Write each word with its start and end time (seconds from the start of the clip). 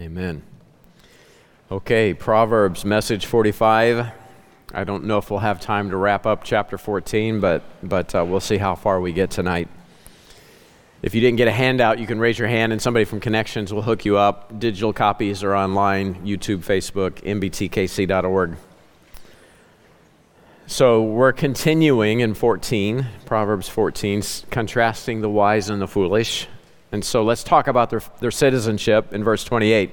Amen. 0.00 0.42
Okay, 1.70 2.14
Proverbs, 2.14 2.86
message 2.86 3.26
45. 3.26 4.10
I 4.72 4.84
don't 4.84 5.04
know 5.04 5.18
if 5.18 5.30
we'll 5.30 5.40
have 5.40 5.60
time 5.60 5.90
to 5.90 5.96
wrap 5.98 6.24
up 6.24 6.42
chapter 6.42 6.78
14, 6.78 7.38
but, 7.38 7.62
but 7.82 8.14
uh, 8.14 8.24
we'll 8.24 8.40
see 8.40 8.56
how 8.56 8.76
far 8.76 8.98
we 8.98 9.12
get 9.12 9.30
tonight. 9.30 9.68
If 11.02 11.14
you 11.14 11.20
didn't 11.20 11.36
get 11.36 11.48
a 11.48 11.52
handout, 11.52 11.98
you 11.98 12.06
can 12.06 12.18
raise 12.18 12.38
your 12.38 12.48
hand 12.48 12.72
and 12.72 12.80
somebody 12.80 13.04
from 13.04 13.20
Connections 13.20 13.74
will 13.74 13.82
hook 13.82 14.06
you 14.06 14.16
up. 14.16 14.58
Digital 14.58 14.94
copies 14.94 15.44
are 15.44 15.54
online 15.54 16.14
YouTube, 16.26 16.60
Facebook, 16.60 17.22
mbtkc.org. 17.22 18.56
So 20.66 21.02
we're 21.02 21.34
continuing 21.34 22.20
in 22.20 22.32
14, 22.32 23.06
Proverbs 23.26 23.68
14, 23.68 24.22
contrasting 24.50 25.20
the 25.20 25.28
wise 25.28 25.68
and 25.68 25.82
the 25.82 25.88
foolish. 25.88 26.46
And 26.92 27.04
so 27.04 27.22
let's 27.22 27.44
talk 27.44 27.68
about 27.68 27.90
their, 27.90 28.02
their 28.20 28.30
citizenship 28.30 29.12
in 29.12 29.22
verse 29.22 29.44
28. 29.44 29.90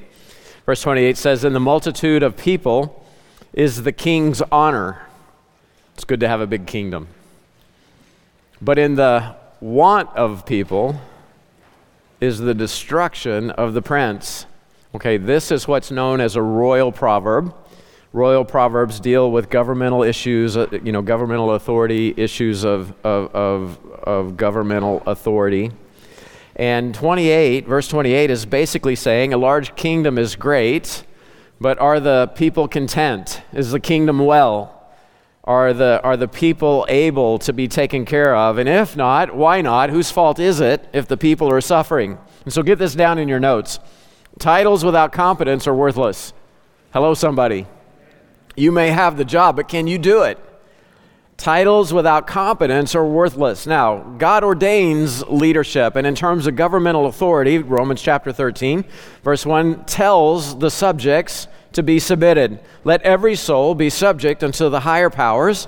Verse 0.66 0.82
28 0.82 1.18
says, 1.18 1.44
In 1.44 1.54
the 1.54 1.60
multitude 1.60 2.24
of 2.24 2.36
people 2.36 3.06
is 3.54 3.84
the 3.84 3.92
king's 3.92 4.42
honor. 4.52 5.08
It's 5.94 6.04
good 6.04 6.20
to 6.20 6.28
have 6.28 6.42
a 6.42 6.48
big 6.48 6.68
kingdom. 6.68 7.08
But 8.62 8.80
in 8.80 8.96
the 8.96 9.36
want 9.60 10.10
of 10.16 10.46
people 10.46 11.00
is 12.20 12.40
the 12.40 12.54
destruction 12.54 13.52
of 13.52 13.74
the 13.74 13.82
prince. 13.82 14.46
Okay, 14.96 15.18
this 15.18 15.52
is 15.52 15.68
what's 15.68 15.92
known 15.92 16.20
as 16.20 16.36
a 16.36 16.42
royal 16.42 16.92
proverb. 16.92 17.54
Royal 18.14 18.46
proverbs 18.46 19.00
deal 19.00 19.32
with 19.32 19.50
governmental 19.50 20.02
issues, 20.02 20.58
uh, 20.58 20.68
you 20.84 20.92
know, 20.92 21.02
governmental 21.02 21.52
authority, 21.52 22.14
issues 22.18 22.64
of, 22.64 22.94
of, 23.06 23.36
of, 23.36 23.78
of 24.04 24.38
governmental 24.38 25.04
authority. 25.06 25.72
And 26.58 26.96
28, 26.96 27.68
verse 27.68 27.88
28, 27.88 28.32
is 28.32 28.48
basically 28.48 28.96
saying 28.96 29.32
a 29.32 29.38
large 29.38 29.76
kingdom 29.76 30.18
is 30.18 30.36
great, 30.36 31.06
but 31.62 31.78
are 31.78 32.00
the 32.00 32.32
people 32.36 32.68
content? 32.68 33.42
Is 33.54 33.72
the 33.72 33.80
kingdom 33.80 34.18
well? 34.18 34.74
Are 35.44 35.72
the, 35.72 36.02
are 36.04 36.18
the 36.18 36.28
people 36.28 36.86
able 36.90 37.38
to 37.40 37.54
be 37.54 37.68
taken 37.68 38.06
care 38.06 38.36
of? 38.36 38.58
And 38.58 38.68
if 38.68 38.98
not, 38.98 39.36
why 39.36 39.62
not? 39.62 39.92
Whose 39.92 40.10
fault 40.10 40.40
is 40.40 40.60
it 40.60 40.90
if 40.94 41.08
the 41.08 41.16
people 41.16 41.48
are 41.50 41.62
suffering? 41.62 42.18
And 42.44 42.52
so 42.52 42.64
get 42.64 42.80
this 42.80 42.96
down 42.96 43.20
in 43.20 43.28
your 43.28 43.40
notes. 43.40 43.80
Titles 44.40 44.84
without 44.84 45.12
competence 45.12 45.68
are 45.68 45.76
worthless. 45.76 46.34
Hello, 46.92 47.14
somebody. 47.14 47.68
You 48.56 48.72
may 48.72 48.90
have 48.90 49.16
the 49.16 49.26
job, 49.26 49.58
but 49.58 49.68
can 49.68 49.86
you 49.86 50.00
do 50.00 50.24
it? 50.24 50.40
Titles 51.38 51.94
without 51.94 52.26
competence 52.26 52.96
are 52.96 53.06
worthless. 53.06 53.68
Now, 53.68 54.00
God 54.18 54.44
ordains 54.44 55.24
leadership, 55.28 55.96
and 55.96 56.08
in 56.08 56.16
terms 56.16 56.48
of 56.48 56.56
governmental 56.56 57.06
authority, 57.06 57.60
Romans 57.60 58.02
chapter 58.02 58.34
13, 58.34 58.84
verse 59.24 59.46
1 59.46 59.86
tells 59.86 60.58
the 60.58 60.72
subjects 60.72 61.48
to 61.74 61.84
be 61.84 62.00
submitted. 62.00 62.60
Let 62.84 63.04
every 63.04 63.36
soul 63.36 63.76
be 63.76 63.92
subject 63.92 64.44
unto 64.44 64.68
the 64.70 64.80
higher 64.80 65.12
powers, 65.12 65.68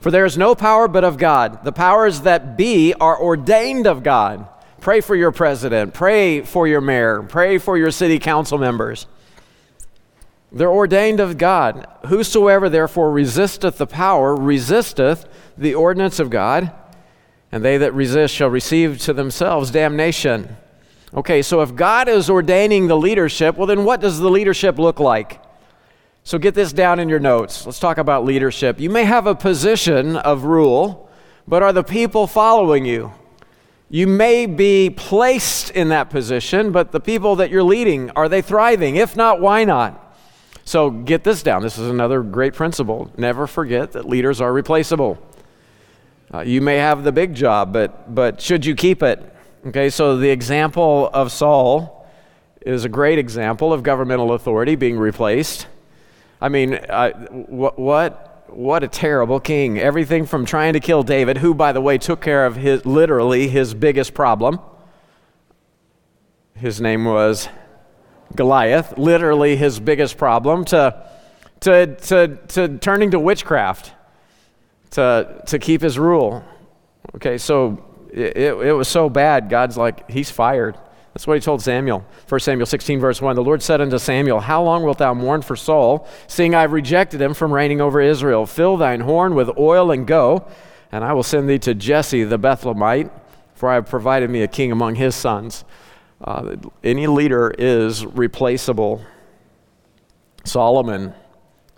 for 0.00 0.12
there 0.12 0.24
is 0.24 0.38
no 0.38 0.54
power 0.54 0.86
but 0.86 1.02
of 1.02 1.18
God. 1.18 1.64
The 1.64 1.72
powers 1.72 2.20
that 2.20 2.56
be 2.56 2.94
are 2.94 3.20
ordained 3.20 3.88
of 3.88 4.04
God. 4.04 4.46
Pray 4.80 5.00
for 5.00 5.16
your 5.16 5.32
president, 5.32 5.94
pray 5.94 6.42
for 6.42 6.68
your 6.68 6.80
mayor, 6.80 7.24
pray 7.24 7.58
for 7.58 7.76
your 7.76 7.90
city 7.90 8.20
council 8.20 8.56
members. 8.56 9.08
They're 10.50 10.70
ordained 10.70 11.20
of 11.20 11.36
God. 11.36 11.86
Whosoever 12.06 12.68
therefore 12.68 13.12
resisteth 13.12 13.78
the 13.78 13.86
power 13.86 14.34
resisteth 14.34 15.26
the 15.58 15.74
ordinance 15.74 16.18
of 16.18 16.30
God, 16.30 16.72
and 17.52 17.64
they 17.64 17.76
that 17.78 17.92
resist 17.92 18.34
shall 18.34 18.48
receive 18.48 18.98
to 19.00 19.12
themselves 19.12 19.70
damnation. 19.70 20.56
Okay, 21.14 21.42
so 21.42 21.60
if 21.62 21.74
God 21.74 22.08
is 22.08 22.30
ordaining 22.30 22.86
the 22.86 22.96
leadership, 22.96 23.56
well, 23.56 23.66
then 23.66 23.84
what 23.84 24.00
does 24.00 24.18
the 24.18 24.30
leadership 24.30 24.78
look 24.78 25.00
like? 25.00 25.42
So 26.24 26.38
get 26.38 26.54
this 26.54 26.72
down 26.72 26.98
in 26.98 27.08
your 27.08 27.18
notes. 27.18 27.64
Let's 27.64 27.78
talk 27.78 27.96
about 27.96 28.24
leadership. 28.24 28.78
You 28.78 28.90
may 28.90 29.04
have 29.04 29.26
a 29.26 29.34
position 29.34 30.16
of 30.16 30.44
rule, 30.44 31.08
but 31.46 31.62
are 31.62 31.72
the 31.72 31.84
people 31.84 32.26
following 32.26 32.84
you? 32.84 33.12
You 33.88 34.06
may 34.06 34.44
be 34.44 34.90
placed 34.90 35.70
in 35.70 35.88
that 35.88 36.10
position, 36.10 36.72
but 36.72 36.92
the 36.92 37.00
people 37.00 37.36
that 37.36 37.50
you're 37.50 37.62
leading, 37.62 38.10
are 38.10 38.28
they 38.28 38.42
thriving? 38.42 38.96
If 38.96 39.16
not, 39.16 39.40
why 39.40 39.64
not? 39.64 40.07
So 40.68 40.90
get 40.90 41.24
this 41.24 41.42
down. 41.42 41.62
This 41.62 41.78
is 41.78 41.88
another 41.88 42.22
great 42.22 42.52
principle. 42.52 43.10
Never 43.16 43.46
forget 43.46 43.92
that 43.92 44.06
leaders 44.06 44.38
are 44.42 44.52
replaceable. 44.52 45.16
Uh, 46.32 46.40
you 46.40 46.60
may 46.60 46.76
have 46.76 47.04
the 47.04 47.10
big 47.10 47.34
job, 47.34 47.72
but, 47.72 48.14
but 48.14 48.38
should 48.42 48.66
you 48.66 48.74
keep 48.74 49.02
it? 49.02 49.34
Okay, 49.68 49.88
so 49.88 50.18
the 50.18 50.28
example 50.28 51.08
of 51.14 51.32
Saul 51.32 52.06
is 52.60 52.84
a 52.84 52.88
great 52.90 53.18
example 53.18 53.72
of 53.72 53.82
governmental 53.82 54.34
authority 54.34 54.76
being 54.76 54.98
replaced. 54.98 55.66
I 56.38 56.50
mean, 56.50 56.74
what, 57.48 57.78
what, 57.78 58.50
what 58.50 58.84
a 58.84 58.88
terrible 58.88 59.40
king. 59.40 59.78
Everything 59.78 60.26
from 60.26 60.44
trying 60.44 60.74
to 60.74 60.80
kill 60.80 61.02
David, 61.02 61.38
who, 61.38 61.54
by 61.54 61.72
the 61.72 61.80
way, 61.80 61.96
took 61.96 62.20
care 62.20 62.44
of 62.44 62.56
his, 62.56 62.84
literally 62.84 63.48
his 63.48 63.72
biggest 63.72 64.12
problem. 64.12 64.60
His 66.52 66.78
name 66.78 67.06
was 67.06 67.48
Goliath, 68.34 68.96
literally 68.98 69.56
his 69.56 69.80
biggest 69.80 70.16
problem, 70.16 70.64
to, 70.66 71.08
to, 71.60 71.94
to, 71.96 72.38
to 72.48 72.78
turning 72.78 73.10
to 73.12 73.18
witchcraft 73.18 73.92
to, 74.90 75.42
to 75.46 75.58
keep 75.58 75.82
his 75.82 75.98
rule. 75.98 76.44
Okay, 77.16 77.38
so 77.38 77.84
it, 78.12 78.36
it 78.36 78.72
was 78.72 78.88
so 78.88 79.08
bad, 79.08 79.48
God's 79.48 79.76
like, 79.76 80.10
he's 80.10 80.30
fired. 80.30 80.76
That's 81.14 81.26
what 81.26 81.34
he 81.34 81.40
told 81.40 81.62
Samuel. 81.62 82.06
1 82.28 82.40
Samuel 82.40 82.66
16, 82.66 83.00
verse 83.00 83.20
1. 83.20 83.34
The 83.34 83.42
Lord 83.42 83.62
said 83.62 83.80
unto 83.80 83.98
Samuel, 83.98 84.40
How 84.40 84.62
long 84.62 84.84
wilt 84.84 84.98
thou 84.98 85.14
mourn 85.14 85.42
for 85.42 85.56
Saul, 85.56 86.06
seeing 86.26 86.54
I 86.54 86.60
have 86.60 86.72
rejected 86.72 87.20
him 87.20 87.34
from 87.34 87.52
reigning 87.52 87.80
over 87.80 88.00
Israel? 88.00 88.46
Fill 88.46 88.76
thine 88.76 89.00
horn 89.00 89.34
with 89.34 89.50
oil 89.58 89.90
and 89.90 90.06
go, 90.06 90.46
and 90.92 91.04
I 91.04 91.12
will 91.14 91.22
send 91.22 91.48
thee 91.48 91.58
to 91.60 91.74
Jesse 91.74 92.24
the 92.24 92.38
Bethlehemite, 92.38 93.10
for 93.54 93.68
I 93.68 93.74
have 93.74 93.88
provided 93.88 94.30
me 94.30 94.42
a 94.42 94.48
king 94.48 94.70
among 94.70 94.94
his 94.94 95.16
sons. 95.16 95.64
Uh, 96.22 96.56
any 96.82 97.06
leader 97.06 97.54
is 97.58 98.04
replaceable. 98.04 99.02
Solomon, 100.44 101.14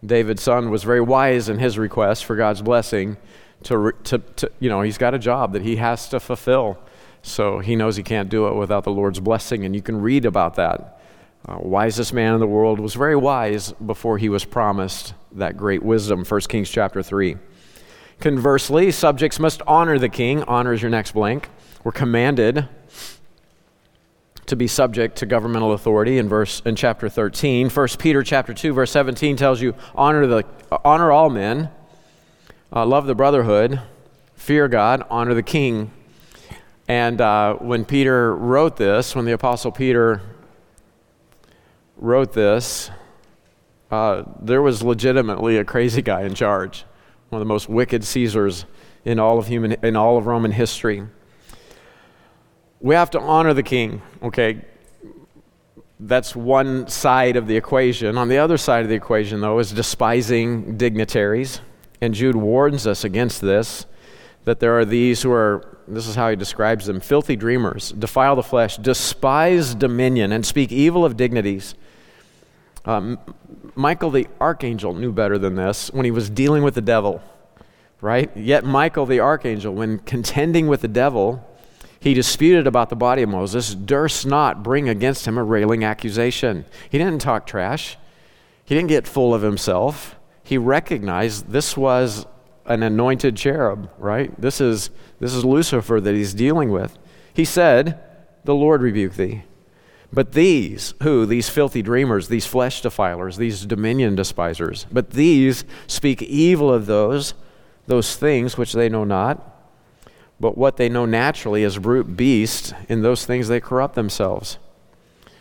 David's 0.05 0.43
son, 0.43 0.71
was 0.71 0.83
very 0.83 1.01
wise 1.01 1.49
in 1.49 1.59
his 1.59 1.79
request 1.79 2.25
for 2.25 2.37
God's 2.37 2.63
blessing. 2.63 3.17
To, 3.65 3.93
to, 4.05 4.19
to, 4.19 4.51
you 4.59 4.71
know, 4.71 4.81
he's 4.81 4.97
got 4.97 5.13
a 5.13 5.19
job 5.19 5.53
that 5.53 5.63
he 5.63 5.77
has 5.77 6.09
to 6.09 6.21
fulfill. 6.21 6.79
So 7.23 7.59
he 7.59 7.77
knows 7.77 7.97
he 7.97 8.03
can't 8.03 8.31
do 8.31 8.49
it 8.49 8.55
without 8.55 8.85
the 8.85 8.91
Lord's 8.91 9.21
blessing, 9.21 9.65
and 9.65 9.75
you 9.75 9.83
can 9.83 10.01
read 10.01 10.25
about 10.25 10.55
that. 10.55 11.01
Uh, 11.47 11.57
wisest 11.59 12.13
man 12.13 12.35
in 12.35 12.41
the 12.41 12.47
world 12.47 12.79
was 12.79 12.95
very 12.95 13.17
wise 13.17 13.73
before 13.73 14.19
he 14.19 14.29
was 14.29 14.45
promised 14.45 15.15
that 15.33 15.57
great 15.57 15.83
wisdom 15.83 16.23
1 16.23 16.41
kings 16.43 16.69
chapter 16.69 17.03
3 17.03 17.35
conversely 18.19 18.91
subjects 18.91 19.39
must 19.39 19.63
honor 19.67 19.99
the 19.99 20.09
king 20.09 20.43
honor 20.43 20.75
is 20.75 20.83
your 20.83 20.91
next 20.91 21.13
blank 21.13 21.49
we're 21.83 21.93
commanded 21.93 22.69
to 24.51 24.57
be 24.57 24.67
subject 24.67 25.17
to 25.17 25.27
governmental 25.27 25.73
authority 25.73 26.19
in 26.19 26.29
verse 26.29 26.61
in 26.65 26.75
chapter 26.75 27.09
13 27.09 27.71
1 27.71 27.89
peter 27.99 28.21
chapter 28.25 28.53
2 28.53 28.73
verse 28.73 28.91
17 28.91 29.37
tells 29.37 29.63
you 29.63 29.77
honor 29.95 30.27
the 30.27 30.45
honor 30.85 31.13
all 31.13 31.31
men 31.31 31.71
uh, 32.75 32.85
love 32.85 33.07
the 33.07 33.15
brotherhood 33.15 33.81
fear 34.35 34.67
god 34.67 35.05
honor 35.09 35.35
the 35.35 35.43
king. 35.43 35.93
And 36.89 37.21
uh, 37.21 37.55
when 37.55 37.85
peter 37.85 38.35
wrote 38.35 38.77
this 38.77 39.15
when 39.15 39.25
the 39.25 39.33
apostle 39.33 39.71
peter 39.71 40.21
wrote 41.97 42.33
this 42.33 42.91
uh, 43.93 44.25
there 44.43 44.63
was 44.63 44.83
legitimately 44.83 45.59
a 45.59 45.65
crazy 45.65 46.03
guy 46.03 46.23
in 46.23 46.35
charge 46.35 46.85
one 47.29 47.41
of 47.41 47.47
the 47.47 47.53
most 47.53 47.69
wicked 47.69 48.03
caesars 48.03 48.65
in 49.05 49.21
all 49.21 49.39
of 49.39 49.47
human 49.47 49.75
in 49.85 49.95
all 49.95 50.19
of 50.19 50.27
roman 50.27 50.51
history 50.51 51.05
we 52.81 52.95
have 52.95 53.11
to 53.11 53.21
honor 53.21 53.53
the 53.55 53.63
king, 53.63 54.03
okay? 54.23 54.63
That's 55.99 56.35
one 56.35 56.89
side 56.89 57.37
of 57.37 57.47
the 57.47 57.57
equation. 57.57 58.17
On 58.17 58.29
the 58.29 58.39
other 58.39 58.57
side 58.57 58.83
of 58.83 58.89
the 58.89 58.95
equation, 58.95 59.41
though, 59.41 59.59
is 59.59 59.71
despising 59.71 60.79
dignitaries. 60.79 61.61
And 62.01 62.15
Jude 62.15 62.37
warns 62.37 62.87
us 62.87 63.05
against 63.05 63.43
this 63.43 63.87
that 64.45 64.59
there 64.59 64.79
are 64.79 64.87
these 64.87 65.21
who 65.21 65.31
are, 65.31 65.79
this 65.87 66.07
is 66.07 66.15
how 66.15 66.31
he 66.31 66.37
describes 66.37 66.87
them 66.87 66.99
filthy 66.99 67.37
dreamers, 67.37 67.93
defile 67.93 68.35
the 68.35 68.43
flesh, 68.43 68.79
despise 68.79 69.75
dominion, 69.75 70.33
and 70.33 70.47
speak 70.47 70.73
evil 70.73 71.05
of 71.05 71.15
dignities. 71.15 71.75
Um, 72.87 73.19
Michael 73.75 74.11
the 74.11 74.27
archangel 74.41 74.95
knew 74.95 75.13
better 75.13 75.37
than 75.37 75.57
this 75.57 75.93
when 75.93 76.07
he 76.07 76.11
was 76.11 76.31
dealing 76.31 76.63
with 76.63 76.73
the 76.73 76.81
devil, 76.81 77.23
right? 78.01 78.35
Yet, 78.35 78.65
Michael 78.65 79.05
the 79.05 79.21
archangel, 79.21 79.75
when 79.75 79.99
contending 79.99 80.67
with 80.67 80.81
the 80.81 80.89
devil, 80.89 81.47
he 82.01 82.15
disputed 82.15 82.67
about 82.67 82.89
the 82.89 82.97
body 82.97 83.23
of 83.23 83.29
Moses, 83.29 83.75
durst 83.75 84.27
not 84.27 84.63
bring 84.63 84.89
against 84.89 85.27
him 85.27 85.37
a 85.37 85.45
railing 85.45 85.85
accusation. 85.85 86.65
He 86.89 86.97
didn't 86.97 87.21
talk 87.21 87.47
trash, 87.47 87.99
he 88.65 88.75
didn't 88.75 88.89
get 88.89 89.07
full 89.07 89.35
of 89.35 89.43
himself. 89.43 90.17
He 90.43 90.57
recognized 90.59 91.51
this 91.51 91.77
was 91.77 92.27
an 92.67 92.83
anointed 92.83 93.37
cherub, 93.37 93.91
right? 93.99 94.39
This 94.41 94.61
is, 94.61 94.91
this 95.19 95.35
is 95.35 95.45
Lucifer 95.45 96.01
that 96.01 96.15
he's 96.15 96.35
dealing 96.35 96.71
with. 96.71 96.99
He 97.35 97.45
said, 97.45 98.01
The 98.45 98.55
Lord 98.55 98.81
rebuke 98.81 99.15
thee. 99.15 99.43
But 100.13 100.33
these, 100.33 100.95
who? 101.03 101.27
These 101.27 101.49
filthy 101.49 101.83
dreamers, 101.83 102.29
these 102.29 102.47
flesh 102.47 102.81
defilers, 102.81 103.37
these 103.37 103.65
dominion 103.65 104.17
despisers, 104.17 104.87
but 104.91 105.11
these 105.11 105.65
speak 105.87 106.23
evil 106.23 106.73
of 106.73 106.87
those, 106.87 107.35
those 107.87 108.17
things 108.17 108.59
which 108.59 108.73
they 108.73 108.89
know 108.89 109.05
not. 109.05 109.50
But 110.41 110.57
what 110.57 110.79
they 110.79 110.89
know 110.89 111.05
naturally 111.05 111.63
as 111.65 111.79
brute 111.79 112.17
beasts, 112.17 112.73
in 112.89 113.03
those 113.03 113.27
things 113.27 113.49
they 113.49 113.61
corrupt 113.61 113.95
themselves. 113.95 114.59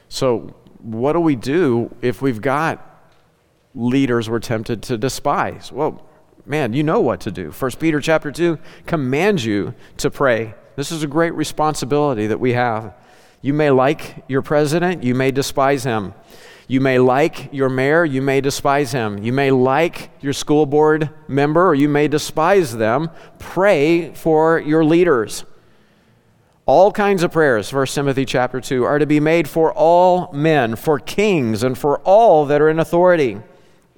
So, 0.09 0.53
what 0.79 1.13
do 1.13 1.19
we 1.19 1.35
do 1.35 1.95
if 2.01 2.21
we've 2.21 2.41
got 2.41 2.85
leaders 3.73 4.29
we're 4.29 4.39
tempted 4.39 4.83
to 4.83 4.97
despise? 4.97 5.71
Well, 5.71 6.05
man, 6.45 6.73
you 6.73 6.83
know 6.83 6.99
what 6.99 7.21
to 7.21 7.31
do. 7.31 7.51
First 7.51 7.79
Peter 7.79 8.01
chapter 8.01 8.31
2 8.31 8.57
commands 8.85 9.45
you 9.45 9.73
to 9.97 10.09
pray. 10.09 10.53
This 10.75 10.91
is 10.91 11.03
a 11.03 11.07
great 11.07 11.33
responsibility 11.33 12.27
that 12.27 12.39
we 12.39 12.53
have. 12.53 12.93
You 13.41 13.53
may 13.53 13.69
like 13.69 14.23
your 14.27 14.41
president, 14.41 15.03
you 15.03 15.15
may 15.15 15.31
despise 15.31 15.83
him. 15.83 16.13
You 16.69 16.79
may 16.79 16.99
like 16.99 17.51
your 17.51 17.67
mayor, 17.67 18.05
you 18.05 18.21
may 18.21 18.39
despise 18.39 18.93
him. 18.93 19.17
You 19.21 19.33
may 19.33 19.51
like 19.51 20.11
your 20.21 20.31
school 20.31 20.65
board 20.65 21.09
member, 21.27 21.67
or 21.67 21.75
you 21.75 21.89
may 21.89 22.07
despise 22.07 22.77
them. 22.77 23.09
Pray 23.39 24.13
for 24.13 24.59
your 24.59 24.85
leaders. 24.85 25.43
All 26.65 26.93
kinds 26.93 27.23
of 27.23 27.33
prayers, 27.33 27.73
1 27.73 27.87
Timothy 27.87 28.23
chapter 28.23 28.61
2, 28.61 28.85
are 28.85 28.99
to 28.99 29.05
be 29.05 29.19
made 29.19 29.49
for 29.49 29.73
all 29.73 30.31
men, 30.31 30.77
for 30.77 30.97
kings, 30.97 31.63
and 31.63 31.77
for 31.77 31.97
all 32.05 32.45
that 32.45 32.61
are 32.61 32.69
in 32.69 32.79
authority. 32.79 33.39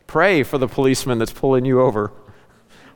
Pray 0.07 0.41
for 0.41 0.57
the 0.57 0.67
policeman 0.67 1.19
that's 1.19 1.31
pulling 1.31 1.65
you 1.65 1.81
over. 1.81 2.11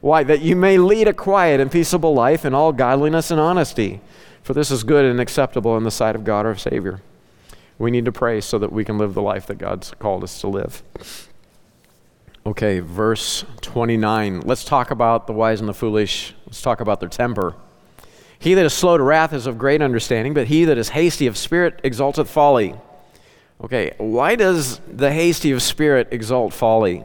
Why? 0.02 0.24
That 0.24 0.42
you 0.42 0.56
may 0.56 0.80
lead 0.80 1.08
a 1.08 1.14
quiet 1.14 1.60
and 1.60 1.70
peaceable 1.70 2.16
life 2.16 2.46
in 2.46 2.56
all 2.56 2.72
godliness 2.72 3.30
and 3.30 3.40
honesty 3.40 4.02
for 4.46 4.54
this 4.54 4.70
is 4.70 4.84
good 4.84 5.06
and 5.06 5.20
acceptable 5.20 5.76
in 5.76 5.84
the 5.84 5.90
sight 5.90 6.16
of 6.16 6.24
God 6.24 6.46
our 6.46 6.56
Savior. 6.56 7.02
We 7.78 7.92
need 7.92 8.06
to 8.06 8.12
pray 8.12 8.42
so 8.42 8.58
that 8.60 8.72
we 8.72 8.86
can 8.86 8.98
live 8.98 9.14
the 9.14 9.22
life 9.22 9.48
that 9.48 9.58
God's 9.58 9.92
called 10.00 10.24
us 10.24 10.40
to 10.42 10.48
live. 10.48 10.82
Okay, 12.46 12.80
verse 12.80 13.44
29. 13.62 14.42
Let's 14.42 14.64
talk 14.64 14.92
about 14.92 15.28
the 15.28 15.34
wise 15.34 15.60
and 15.60 15.68
the 15.68 15.74
foolish. 15.74 16.34
Let's 16.46 16.62
talk 16.62 16.80
about 16.80 17.00
their 17.00 17.10
temper. 17.10 17.56
He 18.38 18.54
that 18.54 18.66
is 18.66 18.74
slow 18.74 18.98
to 18.98 19.04
wrath 19.04 19.34
is 19.34 19.48
of 19.48 19.58
great 19.58 19.82
understanding, 19.82 20.34
but 20.34 20.48
he 20.48 20.66
that 20.66 20.78
is 20.78 20.90
hasty 20.90 21.28
of 21.28 21.38
spirit 21.38 21.80
exalteth 21.84 22.30
folly. 22.30 22.76
Okay, 23.64 23.94
why 23.98 24.36
does 24.36 24.80
the 24.88 25.12
hasty 25.12 25.52
of 25.52 25.62
spirit 25.62 26.10
exalt 26.12 26.54
folly? 26.54 27.04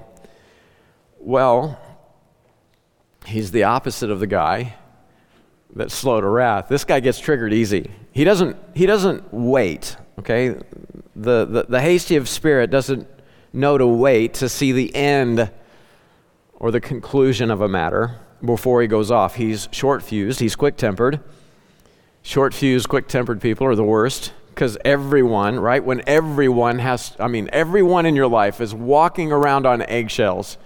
Well, 1.18 1.80
he's 3.24 3.50
the 3.50 3.64
opposite 3.64 4.10
of 4.10 4.20
the 4.20 4.26
guy 4.26 4.74
that's 5.74 5.94
slow 5.94 6.20
to 6.20 6.28
wrath. 6.28 6.68
This 6.68 6.84
guy 6.84 7.00
gets 7.00 7.18
triggered 7.18 7.52
easy. 7.52 7.90
He 8.12 8.24
doesn't, 8.24 8.56
he 8.74 8.86
doesn't 8.86 9.32
wait, 9.32 9.96
okay? 10.20 10.50
The, 11.16 11.44
the, 11.44 11.66
the 11.68 11.80
hasty 11.80 12.16
of 12.16 12.28
spirit 12.28 12.70
doesn't 12.70 13.08
know 13.52 13.76
to 13.76 13.86
wait 13.86 14.34
to 14.34 14.48
see 14.48 14.72
the 14.72 14.94
end 14.94 15.50
or 16.54 16.70
the 16.70 16.80
conclusion 16.80 17.50
of 17.50 17.60
a 17.60 17.68
matter 17.68 18.16
before 18.44 18.80
he 18.80 18.88
goes 18.88 19.10
off. 19.10 19.34
He's 19.34 19.68
short 19.72 20.02
fused, 20.02 20.40
he's 20.40 20.56
quick 20.56 20.76
tempered. 20.76 21.20
Short 22.22 22.52
fused, 22.52 22.88
quick 22.88 23.08
tempered 23.08 23.40
people 23.40 23.66
are 23.66 23.74
the 23.74 23.84
worst 23.84 24.32
because 24.50 24.76
everyone, 24.84 25.58
right? 25.58 25.82
When 25.82 26.02
everyone 26.06 26.78
has, 26.78 27.16
I 27.18 27.28
mean, 27.28 27.48
everyone 27.52 28.04
in 28.04 28.14
your 28.14 28.28
life 28.28 28.60
is 28.60 28.74
walking 28.74 29.32
around 29.32 29.66
on 29.66 29.82
eggshells 29.82 30.58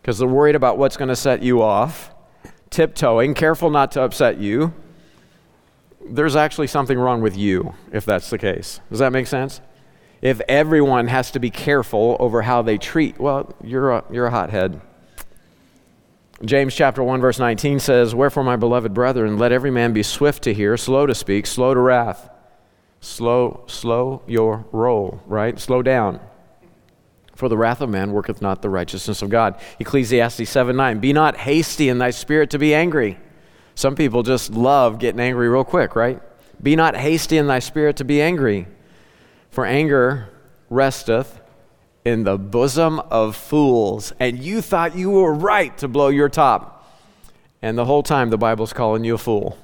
because 0.00 0.18
they're 0.18 0.28
worried 0.28 0.54
about 0.54 0.78
what's 0.78 0.96
going 0.96 1.08
to 1.08 1.16
set 1.16 1.42
you 1.42 1.62
off 1.62 2.12
tiptoeing, 2.70 3.34
careful 3.34 3.68
not 3.68 3.90
to 3.92 4.02
upset 4.02 4.38
you, 4.38 4.72
there's 6.04 6.36
actually 6.36 6.66
something 6.66 6.98
wrong 6.98 7.20
with 7.20 7.36
you 7.36 7.74
if 7.92 8.04
that's 8.04 8.30
the 8.30 8.38
case. 8.38 8.80
Does 8.90 8.98
that 9.00 9.12
make 9.12 9.26
sense? 9.26 9.60
If 10.22 10.40
everyone 10.48 11.08
has 11.08 11.30
to 11.32 11.40
be 11.40 11.50
careful 11.50 12.16
over 12.20 12.42
how 12.42 12.62
they 12.62 12.78
treat, 12.78 13.18
well, 13.18 13.54
you're 13.62 13.90
a, 13.90 14.04
you're 14.10 14.26
a 14.26 14.30
hothead. 14.30 14.80
James 16.44 16.74
chapter 16.74 17.02
1 17.02 17.20
verse 17.20 17.38
19 17.38 17.80
says, 17.80 18.14
"Wherefore 18.14 18.44
my 18.44 18.56
beloved 18.56 18.94
brethren, 18.94 19.38
let 19.38 19.52
every 19.52 19.70
man 19.70 19.92
be 19.92 20.02
swift 20.02 20.42
to 20.44 20.54
hear, 20.54 20.76
slow 20.76 21.06
to 21.06 21.14
speak, 21.14 21.46
slow 21.46 21.74
to 21.74 21.80
wrath." 21.80 22.30
Slow 23.00 23.64
slow 23.66 24.22
your 24.26 24.66
roll, 24.72 25.22
right? 25.26 25.58
Slow 25.58 25.80
down. 25.82 26.20
For 27.34 27.48
the 27.48 27.56
wrath 27.56 27.80
of 27.80 27.88
man 27.88 28.12
worketh 28.12 28.42
not 28.42 28.60
the 28.60 28.68
righteousness 28.68 29.22
of 29.22 29.30
God. 29.30 29.58
Ecclesiastes 29.78 30.48
7 30.48 30.76
9. 30.76 30.98
Be 30.98 31.14
not 31.14 31.38
hasty 31.38 31.88
in 31.88 31.96
thy 31.96 32.10
spirit 32.10 32.50
to 32.50 32.58
be 32.58 32.74
angry. 32.74 33.18
Some 33.80 33.94
people 33.94 34.22
just 34.22 34.52
love 34.52 34.98
getting 34.98 35.20
angry 35.20 35.48
real 35.48 35.64
quick, 35.64 35.96
right? 35.96 36.20
Be 36.62 36.76
not 36.76 36.94
hasty 36.94 37.38
in 37.38 37.46
thy 37.46 37.60
spirit 37.60 37.96
to 37.96 38.04
be 38.04 38.20
angry. 38.20 38.66
For 39.50 39.64
anger 39.64 40.28
resteth 40.68 41.40
in 42.04 42.24
the 42.24 42.36
bosom 42.36 43.00
of 43.10 43.34
fools. 43.34 44.12
And 44.20 44.38
you 44.38 44.60
thought 44.60 44.96
you 44.96 45.10
were 45.10 45.32
right 45.32 45.76
to 45.78 45.88
blow 45.88 46.08
your 46.08 46.28
top. 46.28 46.86
And 47.62 47.76
the 47.78 47.86
whole 47.86 48.02
time 48.02 48.30
the 48.30 48.38
Bible's 48.38 48.72
calling 48.72 49.02
you 49.02 49.14
a 49.14 49.18
fool. 49.18 49.56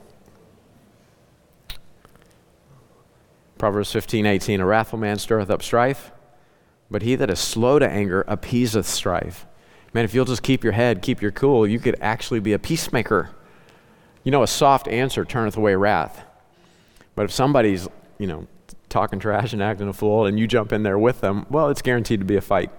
Proverbs 3.58 3.92
15 3.92 4.26
18. 4.26 4.60
A 4.60 4.66
wrathful 4.66 4.98
man 4.98 5.18
stirreth 5.18 5.50
up 5.50 5.62
strife 5.62 6.10
but 6.90 7.02
he 7.02 7.16
that 7.16 7.30
is 7.30 7.40
slow 7.40 7.78
to 7.78 7.88
anger 7.88 8.24
appeaseth 8.28 8.86
strife. 8.86 9.46
Man, 9.92 10.04
if 10.04 10.14
you'll 10.14 10.24
just 10.24 10.42
keep 10.42 10.62
your 10.62 10.72
head, 10.74 11.02
keep 11.02 11.22
your 11.22 11.30
cool, 11.30 11.66
you 11.66 11.78
could 11.78 11.96
actually 12.00 12.40
be 12.40 12.52
a 12.52 12.58
peacemaker. 12.58 13.30
You 14.26 14.32
know, 14.32 14.42
a 14.42 14.48
soft 14.48 14.88
answer 14.88 15.24
turneth 15.24 15.56
away 15.56 15.76
wrath. 15.76 16.24
But 17.14 17.26
if 17.26 17.30
somebody's, 17.30 17.86
you 18.18 18.26
know, 18.26 18.48
talking 18.88 19.20
trash 19.20 19.52
and 19.52 19.62
acting 19.62 19.86
a 19.86 19.92
fool 19.92 20.26
and 20.26 20.36
you 20.36 20.48
jump 20.48 20.72
in 20.72 20.82
there 20.82 20.98
with 20.98 21.20
them, 21.20 21.46
well, 21.48 21.68
it's 21.68 21.80
guaranteed 21.80 22.18
to 22.18 22.26
be 22.26 22.34
a 22.34 22.40
fight. 22.40 22.72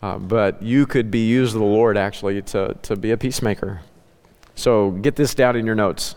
Uh, 0.00 0.16
but 0.16 0.62
you 0.62 0.86
could 0.86 1.10
be 1.10 1.26
used 1.26 1.54
of 1.54 1.60
the 1.60 1.66
Lord 1.66 1.98
actually 1.98 2.40
to, 2.40 2.74
to 2.80 2.96
be 2.96 3.10
a 3.10 3.18
peacemaker. 3.18 3.82
So 4.54 4.92
get 4.92 5.14
this 5.14 5.34
down 5.34 5.56
in 5.56 5.66
your 5.66 5.74
notes. 5.74 6.16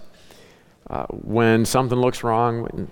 Uh, 0.89 1.05
when 1.07 1.65
something 1.65 1.99
looks 1.99 2.23
wrong, 2.23 2.63
when 2.63 2.87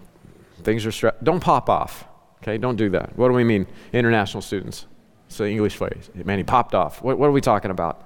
things 0.64 0.86
are 0.86 0.92
stressed, 0.92 1.24
don't 1.24 1.40
pop 1.40 1.70
off. 1.70 2.04
Okay, 2.44 2.58
don't 2.58 2.76
do 2.76 2.90
that. 2.90 3.18
What 3.18 3.30
do 3.30 3.34
we 3.34 3.46
mean? 3.46 3.68
International 3.94 4.42
students. 4.42 4.86
It's 5.28 5.38
the 5.38 5.48
English 5.48 5.78
phrase. 5.78 6.10
Man, 6.14 6.40
he 6.40 6.44
popped 6.44 6.76
off. 6.76 7.02
What, 7.02 7.18
what 7.18 7.28
are 7.28 7.32
we 7.32 7.40
talking 7.40 7.72
about? 7.72 8.06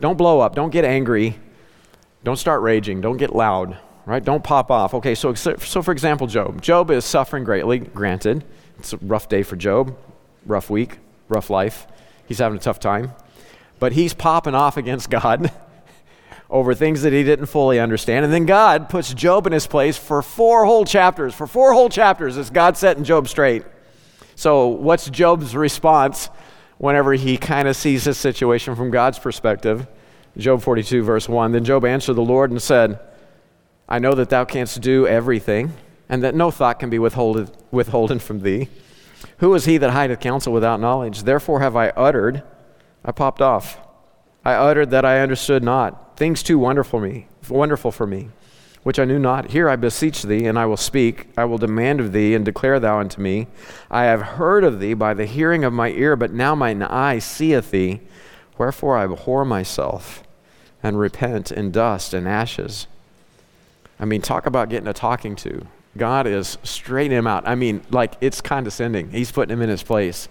Don't 0.00 0.18
blow 0.18 0.40
up. 0.40 0.56
Don't 0.56 0.70
get 0.70 0.84
angry. 0.84 1.38
Don't 2.24 2.36
start 2.36 2.62
raging. 2.62 3.00
Don't 3.00 3.18
get 3.18 3.34
loud. 3.34 3.78
Right? 4.06 4.22
Don't 4.22 4.44
pop 4.44 4.70
off. 4.70 4.92
Okay, 4.94 5.14
so, 5.14 5.32
so 5.34 5.82
for 5.82 5.92
example, 5.92 6.26
Job. 6.26 6.60
Job 6.60 6.90
is 6.90 7.04
suffering 7.04 7.44
greatly, 7.44 7.78
granted. 7.78 8.44
It's 8.78 8.92
a 8.92 8.98
rough 8.98 9.28
day 9.28 9.42
for 9.42 9.56
Job, 9.56 9.96
rough 10.44 10.68
week, 10.68 10.98
rough 11.28 11.48
life. 11.48 11.86
He's 12.26 12.38
having 12.38 12.58
a 12.58 12.60
tough 12.60 12.80
time. 12.80 13.12
But 13.78 13.92
he's 13.92 14.12
popping 14.12 14.54
off 14.54 14.76
against 14.76 15.08
God 15.08 15.50
over 16.50 16.74
things 16.74 17.02
that 17.02 17.12
he 17.12 17.22
didn't 17.22 17.46
fully 17.46 17.80
understand. 17.80 18.24
And 18.24 18.34
then 18.34 18.44
God 18.44 18.90
puts 18.90 19.14
Job 19.14 19.46
in 19.46 19.52
his 19.52 19.66
place 19.66 19.96
for 19.96 20.20
four 20.20 20.66
whole 20.66 20.84
chapters. 20.84 21.34
For 21.34 21.46
four 21.46 21.72
whole 21.72 21.88
chapters, 21.88 22.36
is 22.36 22.50
God 22.50 22.76
setting 22.76 23.04
Job 23.04 23.26
straight. 23.26 23.64
So, 24.36 24.66
what's 24.66 25.08
Job's 25.08 25.54
response 25.56 26.28
whenever 26.76 27.14
he 27.14 27.36
kind 27.36 27.68
of 27.68 27.76
sees 27.76 28.04
his 28.04 28.18
situation 28.18 28.74
from 28.74 28.90
God's 28.90 29.18
perspective? 29.18 29.86
Job 30.36 30.62
42, 30.62 31.02
verse 31.02 31.28
1. 31.28 31.52
Then 31.52 31.64
Job 31.64 31.84
answered 31.84 32.14
the 32.14 32.22
Lord 32.22 32.50
and 32.50 32.60
said, 32.60 32.98
I 33.88 33.98
know 33.98 34.14
that 34.14 34.30
thou 34.30 34.44
canst 34.44 34.80
do 34.80 35.06
everything, 35.06 35.72
and 36.08 36.22
that 36.22 36.34
no 36.34 36.50
thought 36.50 36.78
can 36.78 36.90
be 36.90 36.98
withholden, 36.98 37.50
withholden 37.70 38.18
from 38.18 38.40
thee. 38.40 38.68
Who 39.38 39.54
is 39.54 39.64
he 39.64 39.78
that 39.78 39.90
hideth 39.90 40.20
counsel 40.20 40.52
without 40.52 40.80
knowledge? 40.80 41.22
Therefore 41.22 41.60
have 41.60 41.76
I 41.76 41.88
uttered, 41.90 42.42
I 43.04 43.12
popped 43.12 43.42
off. 43.42 43.78
I 44.44 44.54
uttered 44.54 44.90
that 44.90 45.04
I 45.04 45.20
understood 45.20 45.62
not, 45.62 46.16
things 46.16 46.42
too 46.42 46.58
wonderful 46.58 47.00
me, 47.00 47.28
wonderful 47.48 47.92
for 47.92 48.06
me 48.06 48.30
which 48.84 48.98
I 48.98 49.06
knew 49.06 49.18
not. 49.18 49.50
Here 49.50 49.68
I 49.68 49.76
beseech 49.76 50.22
thee, 50.22 50.46
and 50.46 50.58
I 50.58 50.66
will 50.66 50.76
speak. 50.76 51.28
I 51.36 51.46
will 51.46 51.58
demand 51.58 52.00
of 52.00 52.12
thee, 52.12 52.34
and 52.34 52.44
declare 52.44 52.78
thou 52.78 53.00
unto 53.00 53.20
me. 53.20 53.48
I 53.90 54.04
have 54.04 54.20
heard 54.20 54.62
of 54.62 54.78
thee 54.78 54.94
by 54.94 55.14
the 55.14 55.24
hearing 55.26 55.64
of 55.64 55.72
my 55.72 55.88
ear, 55.88 56.16
but 56.16 56.32
now 56.32 56.54
mine 56.54 56.82
eye 56.82 57.18
seeth 57.18 57.70
thee. 57.70 58.02
Wherefore 58.58 58.98
I 58.98 59.04
abhor 59.04 59.44
myself, 59.44 60.22
and 60.84 60.98
repent 60.98 61.50
in 61.50 61.72
dust 61.72 62.12
and 62.12 62.28
ashes. 62.28 62.86
I 63.98 64.04
mean, 64.04 64.20
talk 64.20 64.46
about 64.46 64.68
getting 64.68 64.86
a 64.86 64.92
talking 64.92 65.34
to. 65.36 65.66
God 65.96 66.26
is 66.26 66.58
straightening 66.62 67.18
him 67.18 67.26
out. 67.26 67.48
I 67.48 67.54
mean, 67.54 67.82
like 67.90 68.14
it's 68.20 68.40
condescending. 68.40 69.10
He's 69.10 69.32
putting 69.32 69.52
him 69.52 69.62
in 69.62 69.70
his 69.70 69.82
place. 69.82 70.28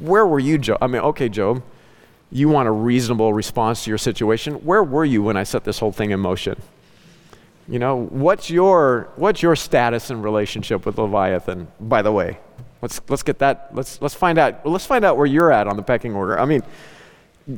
Where 0.00 0.26
were 0.26 0.38
you, 0.38 0.58
Job? 0.58 0.78
I 0.82 0.88
mean, 0.88 1.00
okay, 1.02 1.28
Job, 1.30 1.62
you 2.30 2.48
want 2.48 2.68
a 2.68 2.72
reasonable 2.72 3.32
response 3.32 3.84
to 3.84 3.90
your 3.90 3.98
situation. 3.98 4.54
Where 4.56 4.82
were 4.82 5.04
you 5.04 5.22
when 5.22 5.36
I 5.36 5.44
set 5.44 5.64
this 5.64 5.78
whole 5.78 5.92
thing 5.92 6.10
in 6.10 6.20
motion? 6.20 6.60
You 7.66 7.78
know, 7.78 8.04
what's 8.10 8.50
your, 8.50 9.08
what's 9.16 9.40
your 9.40 9.56
status 9.56 10.10
and 10.10 10.22
relationship 10.22 10.84
with 10.84 10.98
Leviathan, 10.98 11.68
by 11.80 12.02
the 12.02 12.12
way? 12.12 12.38
Let's, 12.82 13.00
let's 13.08 13.22
get 13.22 13.38
that, 13.38 13.70
let's, 13.72 14.02
let's 14.02 14.14
find 14.14 14.36
out, 14.36 14.66
let's 14.66 14.84
find 14.84 15.02
out 15.02 15.16
where 15.16 15.24
you're 15.24 15.50
at 15.50 15.66
on 15.66 15.76
the 15.76 15.82
pecking 15.82 16.14
order. 16.14 16.38
I 16.38 16.44
mean, 16.44 16.62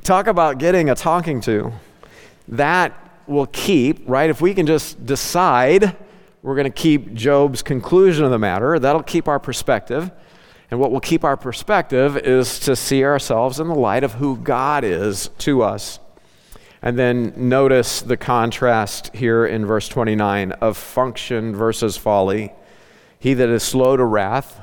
talk 0.04 0.28
about 0.28 0.58
getting 0.58 0.90
a 0.90 0.94
talking 0.94 1.40
to. 1.40 1.72
That 2.48 2.92
will 3.26 3.46
keep, 3.46 4.08
right? 4.08 4.30
If 4.30 4.40
we 4.40 4.54
can 4.54 4.66
just 4.66 5.04
decide 5.04 5.96
We're 6.46 6.54
going 6.54 6.66
to 6.66 6.70
keep 6.70 7.12
Job's 7.12 7.60
conclusion 7.60 8.24
of 8.24 8.30
the 8.30 8.38
matter. 8.38 8.78
That'll 8.78 9.02
keep 9.02 9.26
our 9.26 9.40
perspective. 9.40 10.12
And 10.70 10.78
what 10.78 10.92
will 10.92 11.00
keep 11.00 11.24
our 11.24 11.36
perspective 11.36 12.16
is 12.16 12.60
to 12.60 12.76
see 12.76 13.04
ourselves 13.04 13.58
in 13.58 13.66
the 13.66 13.74
light 13.74 14.04
of 14.04 14.12
who 14.14 14.36
God 14.36 14.84
is 14.84 15.28
to 15.38 15.62
us. 15.62 15.98
And 16.80 16.96
then 16.96 17.32
notice 17.36 18.00
the 18.00 18.16
contrast 18.16 19.12
here 19.12 19.44
in 19.44 19.66
verse 19.66 19.88
29 19.88 20.52
of 20.52 20.76
function 20.76 21.52
versus 21.52 21.96
folly. 21.96 22.52
He 23.18 23.34
that 23.34 23.48
is 23.48 23.64
slow 23.64 23.96
to 23.96 24.04
wrath, 24.04 24.60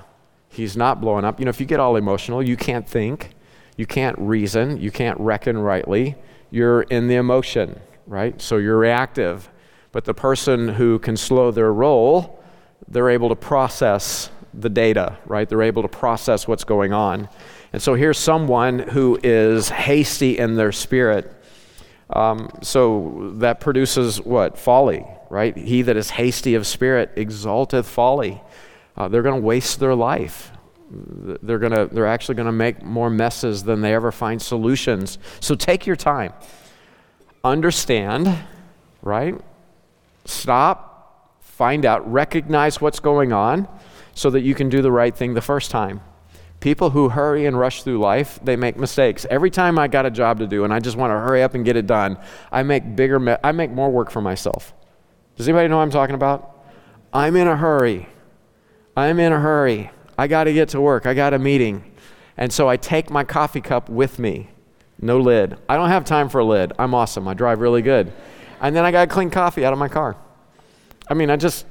he's 0.48 0.78
not 0.78 1.02
blowing 1.02 1.26
up. 1.26 1.38
You 1.38 1.44
know, 1.44 1.50
if 1.50 1.60
you 1.60 1.66
get 1.66 1.82
all 1.82 1.98
emotional, 1.98 2.42
you 2.42 2.56
can't 2.56 2.88
think, 2.88 3.32
you 3.76 3.86
can't 3.86 4.18
reason, 4.18 4.80
you 4.80 4.90
can't 4.90 5.20
reckon 5.20 5.58
rightly. 5.58 6.16
You're 6.54 6.84
in 6.84 7.08
the 7.08 7.16
emotion, 7.16 7.80
right? 8.06 8.40
So 8.40 8.58
you're 8.58 8.78
reactive. 8.78 9.50
But 9.92 10.06
the 10.06 10.14
person 10.14 10.68
who 10.68 11.00
can 11.00 11.18
slow 11.18 11.50
their 11.50 11.74
roll, 11.74 12.44
they're 12.88 13.10
able 13.10 13.30
to 13.30 13.36
process 13.36 14.30
the 14.54 14.70
data, 14.70 15.18
right? 15.26 15.50
They're 15.50 15.64
able 15.64 15.82
to 15.82 15.88
process 15.88 16.48
what's 16.48 16.64
going 16.64 16.94
on. 16.94 17.28
And 17.74 17.82
so 17.82 17.96
here's 17.96 18.20
someone 18.20 18.78
who 18.78 19.20
is 19.24 19.70
hasty 19.70 20.38
in 20.38 20.54
their 20.56 20.72
spirit. 20.72 21.34
Um, 22.12 22.52
so 22.62 23.32
that 23.38 23.60
produces 23.60 24.22
what? 24.22 24.56
Folly, 24.56 25.08
right? 25.32 25.58
He 25.58 25.82
that 25.82 25.98
is 25.98 26.12
hasty 26.12 26.54
of 26.54 26.68
spirit 26.68 27.14
exalteth 27.16 27.88
folly. 27.88 28.44
Uh, 28.96 29.08
they're 29.08 29.24
going 29.24 29.42
to 29.42 29.46
waste 29.46 29.80
their 29.80 29.96
life. 29.96 30.52
They're, 31.42 31.60
gonna, 31.60 31.88
they're 31.88 32.08
actually 32.08 32.36
going 32.36 32.48
to 32.48 32.52
make 32.52 32.84
more 32.84 33.10
messes 33.10 33.64
than 33.64 33.82
they 33.82 33.94
ever 33.94 34.12
find 34.12 34.42
solutions. 34.42 35.18
So 35.40 35.56
take 35.56 35.86
your 35.86 35.96
time. 35.96 36.34
Understand, 37.44 38.38
right? 39.02 39.36
Stop, 40.26 41.42
find 41.42 41.86
out, 41.86 42.10
recognize 42.12 42.80
what's 42.80 43.00
going 43.00 43.34
on 43.34 43.68
so 44.14 44.30
that 44.30 44.42
you 44.42 44.56
can 44.56 44.70
do 44.70 44.82
the 44.82 44.92
right 44.92 45.16
thing 45.16 45.34
the 45.34 45.42
first 45.42 45.72
time. 45.72 46.02
People 46.60 46.92
who 46.92 47.10
hurry 47.10 47.46
and 47.46 47.60
rush 47.60 47.84
through 47.84 48.00
life, 48.00 48.40
they 48.42 48.56
make 48.56 48.78
mistakes. 48.78 49.26
Every 49.30 49.50
time 49.50 49.78
I 49.78 49.90
got 49.90 50.06
a 50.06 50.12
job 50.12 50.40
to 50.40 50.48
do 50.48 50.64
and 50.64 50.74
I 50.74 50.80
just 50.80 50.96
want 50.96 51.12
to 51.12 51.16
hurry 51.16 51.44
up 51.44 51.56
and 51.56 51.66
get 51.66 51.76
it 51.76 51.88
done, 51.88 52.18
I 52.52 52.64
make 52.64 52.96
bigger 52.96 53.20
me- 53.20 53.36
I 53.44 53.52
make 53.52 53.72
more 53.72 53.90
work 53.90 54.10
for 54.10 54.22
myself. 54.22 54.74
Does 55.36 55.48
anybody 55.48 55.68
know 55.68 55.78
what 55.78 55.84
I'm 55.84 55.90
talking 55.90 56.16
about? 56.16 56.66
I'm 57.12 57.36
in 57.36 57.48
a 57.48 57.58
hurry. 57.58 58.08
I'm 58.96 59.20
in 59.20 59.34
a 59.34 59.40
hurry. 59.40 59.92
I 60.18 60.28
got 60.28 60.46
to 60.46 60.54
get 60.54 60.70
to 60.70 60.82
work. 60.82 61.06
I 61.06 61.14
got 61.14 61.34
a 61.34 61.40
meeting. 61.40 61.92
And 62.38 62.52
so 62.52 62.68
I 62.68 62.78
take 62.78 63.10
my 63.10 63.24
coffee 63.24 63.62
cup 63.62 63.90
with 63.90 64.20
me. 64.20 64.50
No 65.00 65.20
lid. 65.20 65.58
I 65.68 65.76
don't 65.76 65.90
have 65.90 66.06
time 66.06 66.30
for 66.30 66.40
a 66.40 66.46
lid. 66.46 66.74
I'm 66.80 66.94
awesome. 66.94 67.28
I 67.28 67.34
drive 67.34 67.60
really 67.60 67.82
good. 67.82 68.12
And 68.62 68.76
then 68.76 68.86
I 68.86 68.92
got 68.92 69.02
to 69.02 69.14
clean 69.14 69.30
coffee 69.30 69.66
out 69.66 69.74
of 69.74 69.80
my 69.80 69.90
car. 69.90 70.16
I 71.08 71.14
mean, 71.14 71.30
I 71.30 71.36
just 71.36 71.66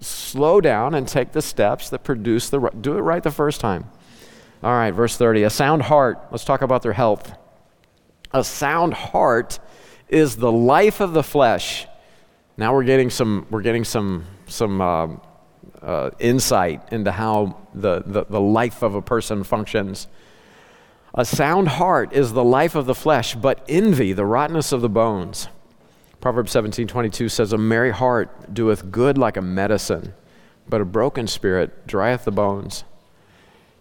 slow 0.00 0.60
down 0.60 0.94
and 0.94 1.06
take 1.06 1.32
the 1.32 1.42
steps 1.42 1.90
that 1.90 2.04
produce 2.04 2.50
the 2.50 2.60
do 2.80 2.96
it 2.96 3.00
right 3.00 3.22
the 3.22 3.30
first 3.30 3.60
time. 3.60 3.90
All 4.62 4.72
right, 4.72 4.92
verse 4.92 5.16
30. 5.16 5.42
A 5.44 5.50
sound 5.50 5.82
heart. 5.82 6.18
Let's 6.30 6.44
talk 6.44 6.62
about 6.62 6.82
their 6.82 6.92
health. 6.92 7.36
A 8.32 8.42
sound 8.44 8.94
heart 8.94 9.58
is 10.08 10.36
the 10.36 10.52
life 10.52 11.00
of 11.00 11.12
the 11.12 11.22
flesh. 11.22 11.86
Now 12.56 12.74
we're 12.74 12.84
getting 12.84 13.10
some 13.10 13.46
we're 13.50 13.62
getting 13.62 13.84
some 13.84 14.24
some 14.46 14.80
uh, 14.80 15.08
uh, 15.84 16.10
insight 16.18 16.82
into 16.92 17.12
how 17.12 17.56
the, 17.74 18.02
the, 18.06 18.24
the 18.24 18.40
life 18.40 18.82
of 18.82 18.94
a 18.94 19.02
person 19.02 19.44
functions. 19.44 20.08
A 21.14 21.24
sound 21.24 21.68
heart 21.68 22.12
is 22.12 22.32
the 22.32 22.42
life 22.42 22.74
of 22.74 22.86
the 22.86 22.94
flesh, 22.94 23.34
but 23.34 23.64
envy, 23.68 24.12
the 24.12 24.24
rottenness 24.24 24.72
of 24.72 24.80
the 24.80 24.88
bones. 24.88 25.48
Proverbs 26.20 26.52
17 26.52 26.88
22 26.88 27.28
says, 27.28 27.52
A 27.52 27.58
merry 27.58 27.92
heart 27.92 28.52
doeth 28.52 28.90
good 28.90 29.18
like 29.18 29.36
a 29.36 29.42
medicine, 29.42 30.14
but 30.68 30.80
a 30.80 30.84
broken 30.84 31.26
spirit 31.26 31.86
drieth 31.86 32.24
the 32.24 32.32
bones. 32.32 32.84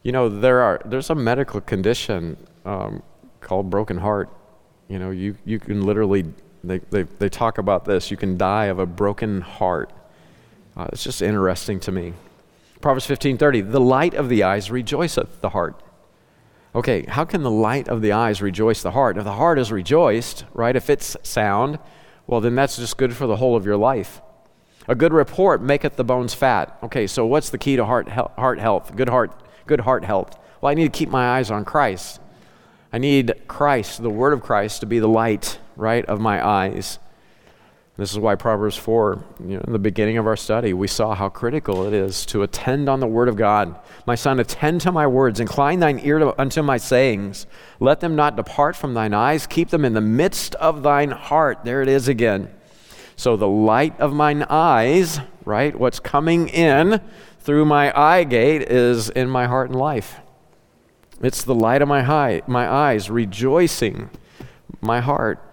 You 0.04 0.12
know, 0.12 0.28
there 0.28 0.62
are, 0.62 0.82
there's 0.84 1.10
a 1.10 1.16
medical 1.16 1.62
condition 1.62 2.36
um, 2.66 3.02
called 3.40 3.70
broken 3.70 3.98
heart. 3.98 4.30
You 4.90 5.00
know, 5.00 5.12
you, 5.12 5.38
you 5.46 5.60
can 5.60 5.86
literally, 5.86 6.26
they, 6.64 6.80
they, 6.80 7.04
they 7.04 7.30
talk 7.30 7.58
about 7.58 7.86
this, 7.86 8.12
you 8.12 8.18
can 8.18 8.38
die 8.38 8.66
of 8.66 8.78
a 8.78 8.86
broken 8.86 9.40
heart. 9.40 9.94
Uh, 10.76 10.88
it's 10.92 11.04
just 11.04 11.22
interesting 11.22 11.80
to 11.82 11.92
me. 11.92 12.14
Proverbs 12.82 13.06
15:30, 13.06 13.62
"The 13.62 13.80
light 13.80 14.14
of 14.14 14.30
the 14.30 14.44
eyes 14.44 14.72
rejoiceth 14.72 15.42
the 15.42 15.50
heart." 15.50 15.82
Okay, 16.76 17.04
how 17.04 17.24
can 17.24 17.44
the 17.44 17.52
light 17.52 17.88
of 17.88 18.02
the 18.02 18.12
eyes 18.12 18.42
rejoice 18.42 18.82
the 18.82 18.92
heart? 18.92 19.18
If 19.18 19.24
the 19.24 19.34
heart 19.34 19.60
is 19.60 19.72
rejoiced, 19.72 20.46
right, 20.54 20.76
if 20.76 20.90
it's 20.90 21.16
sound, 21.22 21.78
well, 22.26 22.42
then 22.42 22.56
that's 22.56 22.78
just 22.78 22.98
good 22.98 23.16
for 23.16 23.28
the 23.28 23.36
whole 23.36 23.56
of 23.56 23.66
your 23.66 23.78
life. 23.78 24.22
A 24.88 24.96
good 24.96 25.14
report 25.14 25.62
maketh 25.62 25.96
the 25.96 26.04
bones 26.04 26.34
fat. 26.34 26.78
Okay, 26.82 27.06
so 27.08 27.26
what's 27.26 27.50
the 27.50 27.58
key 27.58 27.76
to 27.76 27.86
heart, 27.86 28.10
heart 28.10 28.60
health? 28.60 28.96
Good 28.96 29.10
heart, 29.10 29.32
good 29.68 29.82
heart 29.82 30.04
health. 30.04 30.38
Well, 30.60 30.72
I 30.72 30.74
need 30.74 30.92
to 30.92 30.98
keep 30.98 31.10
my 31.10 31.38
eyes 31.38 31.52
on 31.52 31.64
Christ. 31.64 32.20
I 32.92 32.98
need 32.98 33.34
Christ, 33.48 34.02
the 34.02 34.10
Word 34.10 34.34
of 34.34 34.42
Christ, 34.42 34.80
to 34.82 34.86
be 34.86 35.00
the 35.00 35.08
light, 35.08 35.60
right, 35.76 36.06
of 36.06 36.20
my 36.20 36.46
eyes. 36.46 37.00
This 37.96 38.12
is 38.12 38.18
why 38.18 38.34
Proverbs 38.34 38.76
4, 38.76 39.24
you 39.42 39.56
know, 39.56 39.64
in 39.68 39.72
the 39.72 39.78
beginning 39.78 40.18
of 40.18 40.26
our 40.26 40.36
study, 40.36 40.74
we 40.74 40.88
saw 40.88 41.14
how 41.14 41.30
critical 41.30 41.86
it 41.86 41.94
is 41.94 42.26
to 42.28 42.42
attend 42.42 42.90
on 42.90 43.00
the 43.00 43.06
word 43.06 43.30
of 43.30 43.36
God. 43.36 43.80
My 44.08 44.16
son, 44.16 44.40
attend 44.40 44.82
to 44.82 44.92
my 44.92 45.06
words, 45.06 45.40
incline 45.40 45.80
thine 45.80 46.00
ear 46.04 46.18
to, 46.18 46.42
unto 46.42 46.64
my 46.64 46.78
sayings. 46.78 47.46
Let 47.80 48.00
them 48.00 48.16
not 48.16 48.36
depart 48.36 48.76
from 48.76 48.96
thine 48.96 49.14
eyes, 49.14 49.46
keep 49.46 49.70
them 49.70 49.86
in 49.86 49.94
the 49.94 50.02
midst 50.02 50.56
of 50.56 50.82
thine 50.82 51.12
heart. 51.12 51.60
There 51.66 51.84
it 51.84 51.88
is 51.88 52.08
again. 52.08 52.50
So 53.16 53.38
the 53.38 53.48
light 53.48 54.00
of 54.00 54.12
mine 54.12 54.44
eyes, 54.50 55.20
right, 55.46 55.76
what's 55.76 56.00
coming 56.00 56.50
in 56.50 57.00
through 57.42 57.66
my 57.66 57.96
eye 57.96 58.24
gate 58.24 58.64
is 58.64 59.12
in 59.12 59.30
my 59.30 59.46
heart 59.46 59.70
and 59.70 59.78
life. 59.78 60.20
It's 61.22 61.44
the 61.44 61.54
light 61.54 61.84
of 61.84 61.88
my, 61.88 62.02
high, 62.02 62.42
my 62.48 62.68
eyes 62.68 63.12
rejoicing 63.12 64.10
my 64.82 65.00
heart 65.00 65.53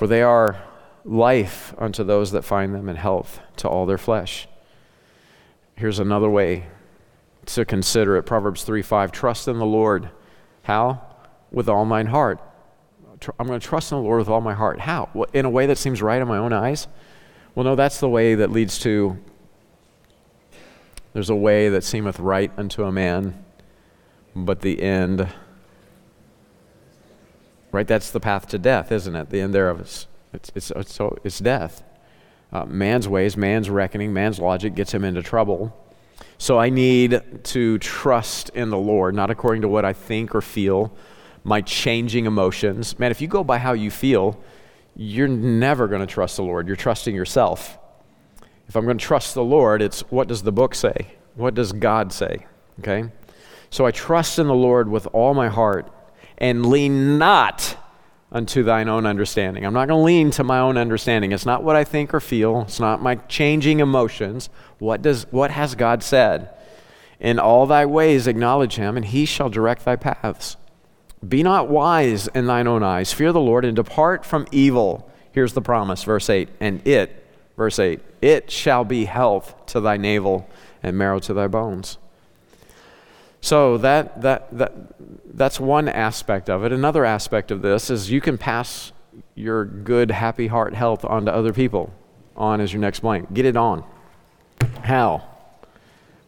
for 0.00 0.06
they 0.06 0.22
are 0.22 0.56
life 1.04 1.74
unto 1.76 2.02
those 2.02 2.32
that 2.32 2.40
find 2.40 2.74
them, 2.74 2.88
and 2.88 2.96
health 2.96 3.38
to 3.54 3.68
all 3.68 3.84
their 3.84 3.98
flesh. 3.98 4.48
Here's 5.76 5.98
another 5.98 6.30
way 6.30 6.68
to 7.44 7.66
consider 7.66 8.16
it 8.16 8.22
Proverbs 8.22 8.64
3 8.64 8.80
5. 8.80 9.12
Trust 9.12 9.46
in 9.46 9.58
the 9.58 9.66
Lord. 9.66 10.08
How? 10.62 11.02
With 11.52 11.68
all 11.68 11.84
mine 11.84 12.06
heart. 12.06 12.40
I'm 13.38 13.46
going 13.46 13.60
to 13.60 13.66
trust 13.66 13.92
in 13.92 13.98
the 13.98 14.02
Lord 14.02 14.20
with 14.20 14.30
all 14.30 14.40
my 14.40 14.54
heart. 14.54 14.80
How? 14.80 15.26
In 15.34 15.44
a 15.44 15.50
way 15.50 15.66
that 15.66 15.76
seems 15.76 16.00
right 16.00 16.22
in 16.22 16.26
my 16.26 16.38
own 16.38 16.54
eyes? 16.54 16.88
Well, 17.54 17.64
no, 17.64 17.76
that's 17.76 18.00
the 18.00 18.08
way 18.08 18.36
that 18.36 18.50
leads 18.50 18.78
to 18.78 19.18
there's 21.12 21.28
a 21.28 21.36
way 21.36 21.68
that 21.68 21.84
seemeth 21.84 22.18
right 22.18 22.50
unto 22.56 22.84
a 22.84 22.90
man, 22.90 23.44
but 24.34 24.62
the 24.62 24.80
end 24.80 25.28
Right? 27.72 27.86
That's 27.86 28.10
the 28.10 28.20
path 28.20 28.48
to 28.48 28.58
death, 28.58 28.90
isn't 28.90 29.14
it? 29.14 29.30
The 29.30 29.40
end 29.40 29.54
thereof 29.54 29.80
is 29.80 30.06
it's, 30.32 30.52
it's, 30.54 30.70
it's, 30.70 30.94
so 30.94 31.16
it's 31.24 31.38
death. 31.38 31.82
Uh, 32.52 32.64
man's 32.64 33.08
ways, 33.08 33.36
man's 33.36 33.70
reckoning, 33.70 34.12
man's 34.12 34.38
logic 34.38 34.74
gets 34.74 34.92
him 34.92 35.04
into 35.04 35.22
trouble. 35.22 35.76
So 36.38 36.58
I 36.58 36.68
need 36.68 37.22
to 37.44 37.78
trust 37.78 38.50
in 38.50 38.70
the 38.70 38.78
Lord, 38.78 39.14
not 39.14 39.30
according 39.30 39.62
to 39.62 39.68
what 39.68 39.84
I 39.84 39.92
think 39.92 40.34
or 40.34 40.40
feel, 40.40 40.92
my 41.44 41.60
changing 41.60 42.26
emotions. 42.26 42.98
Man, 42.98 43.10
if 43.10 43.20
you 43.20 43.28
go 43.28 43.44
by 43.44 43.58
how 43.58 43.72
you 43.72 43.90
feel, 43.90 44.42
you're 44.96 45.28
never 45.28 45.86
going 45.86 46.00
to 46.00 46.06
trust 46.06 46.36
the 46.36 46.42
Lord. 46.42 46.66
You're 46.66 46.76
trusting 46.76 47.14
yourself. 47.14 47.78
If 48.68 48.76
I'm 48.76 48.84
going 48.84 48.98
to 48.98 49.04
trust 49.04 49.34
the 49.34 49.44
Lord, 49.44 49.82
it's 49.82 50.00
what 50.10 50.28
does 50.28 50.42
the 50.42 50.52
book 50.52 50.74
say? 50.74 51.14
What 51.34 51.54
does 51.54 51.72
God 51.72 52.12
say? 52.12 52.46
Okay? 52.80 53.10
So 53.70 53.86
I 53.86 53.90
trust 53.90 54.38
in 54.38 54.46
the 54.46 54.54
Lord 54.54 54.88
with 54.88 55.06
all 55.12 55.34
my 55.34 55.48
heart 55.48 55.92
and 56.40 56.66
lean 56.66 57.18
not 57.18 57.76
unto 58.32 58.62
thine 58.62 58.88
own 58.88 59.06
understanding. 59.06 59.64
I'm 59.64 59.74
not 59.74 59.88
going 59.88 59.98
to 60.00 60.04
lean 60.04 60.30
to 60.32 60.44
my 60.44 60.60
own 60.60 60.76
understanding. 60.78 61.32
It's 61.32 61.46
not 61.46 61.64
what 61.64 61.76
I 61.76 61.84
think 61.84 62.14
or 62.14 62.20
feel. 62.20 62.62
It's 62.62 62.80
not 62.80 63.02
my 63.02 63.16
changing 63.16 63.80
emotions. 63.80 64.48
What 64.78 65.02
does 65.02 65.26
what 65.30 65.50
has 65.50 65.74
God 65.74 66.02
said? 66.02 66.54
In 67.18 67.38
all 67.38 67.66
thy 67.66 67.84
ways 67.84 68.26
acknowledge 68.26 68.76
him, 68.76 68.96
and 68.96 69.04
he 69.04 69.26
shall 69.26 69.50
direct 69.50 69.84
thy 69.84 69.96
paths. 69.96 70.56
Be 71.26 71.42
not 71.42 71.68
wise 71.68 72.28
in 72.28 72.46
thine 72.46 72.66
own 72.66 72.82
eyes. 72.82 73.12
Fear 73.12 73.32
the 73.32 73.40
Lord 73.40 73.64
and 73.64 73.76
depart 73.76 74.24
from 74.24 74.46
evil. 74.50 75.10
Here's 75.32 75.52
the 75.52 75.60
promise, 75.60 76.02
verse 76.02 76.30
8. 76.30 76.48
And 76.60 76.86
it, 76.86 77.26
verse 77.56 77.78
8, 77.78 78.00
it 78.22 78.50
shall 78.50 78.84
be 78.84 79.04
health 79.04 79.54
to 79.66 79.80
thy 79.80 79.98
navel 79.98 80.48
and 80.82 80.96
marrow 80.96 81.18
to 81.20 81.34
thy 81.34 81.46
bones. 81.46 81.98
So 83.40 83.78
that, 83.78 84.20
that, 84.22 84.56
that, 84.56 84.72
that's 85.36 85.58
one 85.58 85.88
aspect 85.88 86.50
of 86.50 86.64
it. 86.64 86.72
Another 86.72 87.04
aspect 87.04 87.50
of 87.50 87.62
this 87.62 87.90
is 87.90 88.10
you 88.10 88.20
can 88.20 88.36
pass 88.36 88.92
your 89.34 89.64
good, 89.64 90.10
happy 90.10 90.46
heart 90.46 90.74
health 90.74 91.04
on 91.04 91.24
to 91.26 91.34
other 91.34 91.52
people. 91.52 91.92
On 92.36 92.60
as 92.60 92.72
your 92.72 92.80
next 92.80 93.00
blank. 93.00 93.32
Get 93.34 93.44
it 93.44 93.56
on. 93.56 93.84
How? 94.82 95.26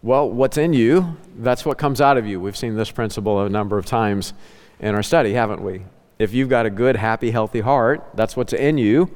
Well, 0.03 0.29
what's 0.29 0.59
in 0.59 0.73
you, 0.73 1.17
that's 1.39 1.65
what 1.65 1.79
comes 1.79 2.01
out 2.01 2.17
of 2.17 2.27
you. 2.27 2.41
We've 2.41 2.57
seen 2.57 2.77
this 2.77 2.91
principle 2.91 3.41
a 3.41 3.49
number 3.49 3.79
of 3.79 3.87
times 3.87 4.35
in 4.81 4.95
our 4.95 5.03
study, 5.03 5.33
haven't 5.33 5.63
we? 5.63 5.83
If 6.19 6.35
you've 6.35 6.49
got 6.49 6.67
a 6.67 6.71
good, 6.71 6.97
happy, 6.97 7.31
healthy 7.31 7.61
heart, 7.61 8.05
that's 8.15 8.37
what's 8.37 8.53
in 8.53 8.79
you, 8.79 9.11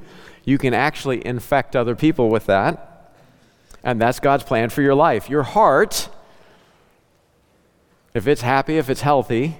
you 0.44 0.58
can 0.58 0.74
actually 0.74 1.26
infect 1.26 1.74
other 1.74 1.96
people 1.96 2.30
with 2.30 2.46
that. 2.46 3.12
And 3.82 4.00
that's 4.00 4.20
God's 4.20 4.44
plan 4.44 4.70
for 4.70 4.80
your 4.80 4.94
life. 4.94 5.28
Your 5.28 5.42
heart, 5.42 6.08
if 8.16 8.26
it's 8.26 8.42
happy, 8.42 8.78
if 8.78 8.88
it's 8.88 9.02
healthy, 9.02 9.58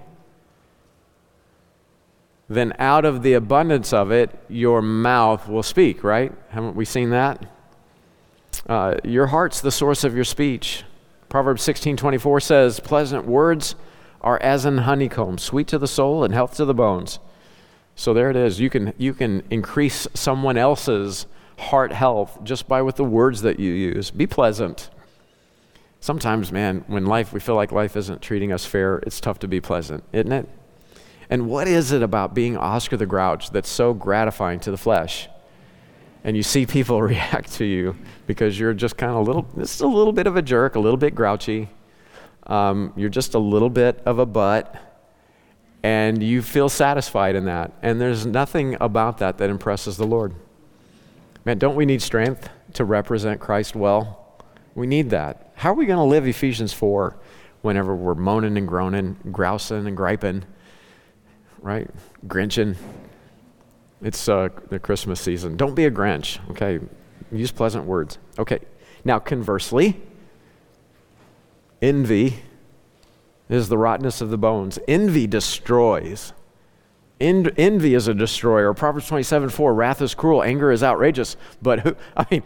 then 2.49 2.73
out 2.79 3.05
of 3.05 3.23
the 3.23 3.33
abundance 3.33 3.93
of 3.93 4.11
it, 4.11 4.31
your 4.49 4.81
mouth 4.81 5.49
will 5.49 5.63
speak, 5.63 6.05
right? 6.05 6.33
Haven't 6.51 6.77
we 6.77 6.85
seen 6.85 7.11
that? 7.11 7.45
Uh, 8.69 8.95
your 9.05 9.27
heart's 9.27 9.61
the 9.61 9.71
source 9.71 10.05
of 10.05 10.15
your 10.15 10.25
speech. 10.25 10.85
Proverbs 11.29 11.63
16:24 11.63 12.41
says, 12.41 12.81
"Pleasant 12.81 13.27
words 13.27 13.75
are 14.21 14.41
as 14.43 14.65
an 14.65 14.79
honeycomb, 14.79 15.39
sweet 15.39 15.67
to 15.69 15.79
the 15.79 15.89
soul 15.89 16.25
and 16.25 16.33
health 16.33 16.57
to 16.57 16.65
the 16.65 16.75
bones." 16.75 17.19
So 17.95 18.15
there 18.15 18.31
it 18.31 18.37
is. 18.37 18.61
You 18.61 18.71
can 18.71 18.93
you 18.97 19.13
can 19.13 19.43
increase 19.51 20.07
someone 20.15 20.57
else's 20.57 21.27
heart 21.59 21.93
health 21.93 22.39
just 22.45 22.69
by 22.69 22.83
with 22.83 22.97
the 22.97 23.05
words 23.05 23.43
that 23.43 23.59
you 23.59 23.73
use. 23.73 24.11
Be 24.11 24.27
pleasant. 24.27 24.91
Sometimes, 26.01 26.53
man, 26.53 26.85
when 26.87 27.07
life 27.07 27.33
we 27.33 27.41
feel 27.41 27.55
like 27.55 27.73
life 27.73 27.97
isn't 27.97 28.23
treating 28.23 28.53
us 28.53 28.65
fair, 28.65 28.99
it's 28.99 29.21
tough 29.21 29.39
to 29.41 29.49
be 29.49 29.61
pleasant, 29.61 30.05
isn't 30.13 30.33
it? 30.33 30.49
And 31.29 31.49
what 31.49 31.67
is 31.67 31.93
it 31.93 32.03
about 32.03 32.35
being 32.35 32.57
Oscar 32.57 32.97
the 32.97 33.07
Grouch 33.07 33.51
that's 33.51 33.69
so 33.69 33.93
gratifying 33.93 34.61
to 34.61 34.71
the 34.71 34.77
flesh? 34.77 35.29
And 36.23 36.37
you 36.37 36.43
see 36.43 36.67
people 36.67 37.03
react 37.03 37.53
to 37.55 37.65
you 37.65 37.97
because 38.27 38.59
you're 38.59 38.75
just 38.75 38.97
kind 38.97 39.11
of 39.13 39.19
a 39.19 39.23
little, 39.23 39.47
just 39.57 39.81
a 39.81 39.87
little 39.87 40.13
bit 40.13 40.27
of 40.27 40.37
a 40.37 40.43
jerk, 40.43 40.77
a 40.77 40.81
little 40.81 40.97
bit 40.97 41.15
grouchy. 41.15 41.69
Um, 42.47 42.93
you're 42.97 43.09
just 43.09 43.35
a 43.35 43.39
little 43.39 43.71
bit 43.71 44.01
of 44.07 44.21
a 44.21 44.27
butt, 44.27 44.77
and 45.83 46.23
you 46.23 46.43
feel 46.43 46.69
satisfied 46.69 47.35
in 47.35 47.47
that. 47.47 47.73
And 47.83 48.01
there's 48.01 48.25
nothing 48.25 48.77
about 48.81 49.19
that 49.19 49.39
that 49.39 49.51
impresses 49.51 49.97
the 49.97 50.07
Lord. 50.07 50.35
Man, 51.45 51.59
don't 51.59 51.75
we 51.75 51.87
need 51.87 52.03
strength 52.03 52.49
to 52.75 52.85
represent 52.85 53.41
Christ 53.41 53.75
well? 53.75 54.26
We 54.77 54.87
need 54.87 55.11
that. 55.11 55.51
How 55.57 55.73
are 55.73 55.75
we 55.75 55.87
going 55.87 55.99
to 55.99 56.05
live 56.05 56.29
Ephesians 56.29 56.73
4 56.73 57.17
whenever 57.63 57.97
we're 57.97 58.15
moaning 58.15 58.57
and 58.57 58.69
groaning, 58.69 59.17
grousing 59.33 59.89
and 59.89 59.97
griping? 59.97 60.45
right? 61.67 61.91
Grinching. 62.29 62.77
It's 64.01 64.29
uh, 64.29 64.51
the 64.69 64.79
Christmas 64.79 65.21
season. 65.21 65.57
Don't 65.57 65.75
be 65.75 65.85
a 65.85 65.91
Grinch, 65.91 66.39
okay? 66.51 66.79
Use 67.33 67.51
pleasant 67.51 67.85
words. 67.87 68.19
Okay. 68.39 68.61
Now, 69.05 69.19
conversely, 69.19 70.01
envy 71.83 72.37
is 73.49 73.69
the 73.69 73.79
rottenness 73.79 74.21
of 74.21 74.31
the 74.31 74.39
bones. 74.39 74.79
Envy 74.87 75.27
destroys. 75.27 76.33
En- 77.21 77.51
envy 77.57 77.95
is 77.95 78.07
a 78.07 78.15
destroyer. 78.15 78.73
Proverbs 78.73 79.09
27 79.09 79.49
4, 79.49 79.75
wrath 79.75 80.01
is 80.01 80.15
cruel, 80.15 80.45
anger 80.45 80.71
is 80.71 80.85
outrageous. 80.85 81.37
But 81.61 81.81
who, 81.81 81.97
I 82.17 82.27
mean, 82.31 82.43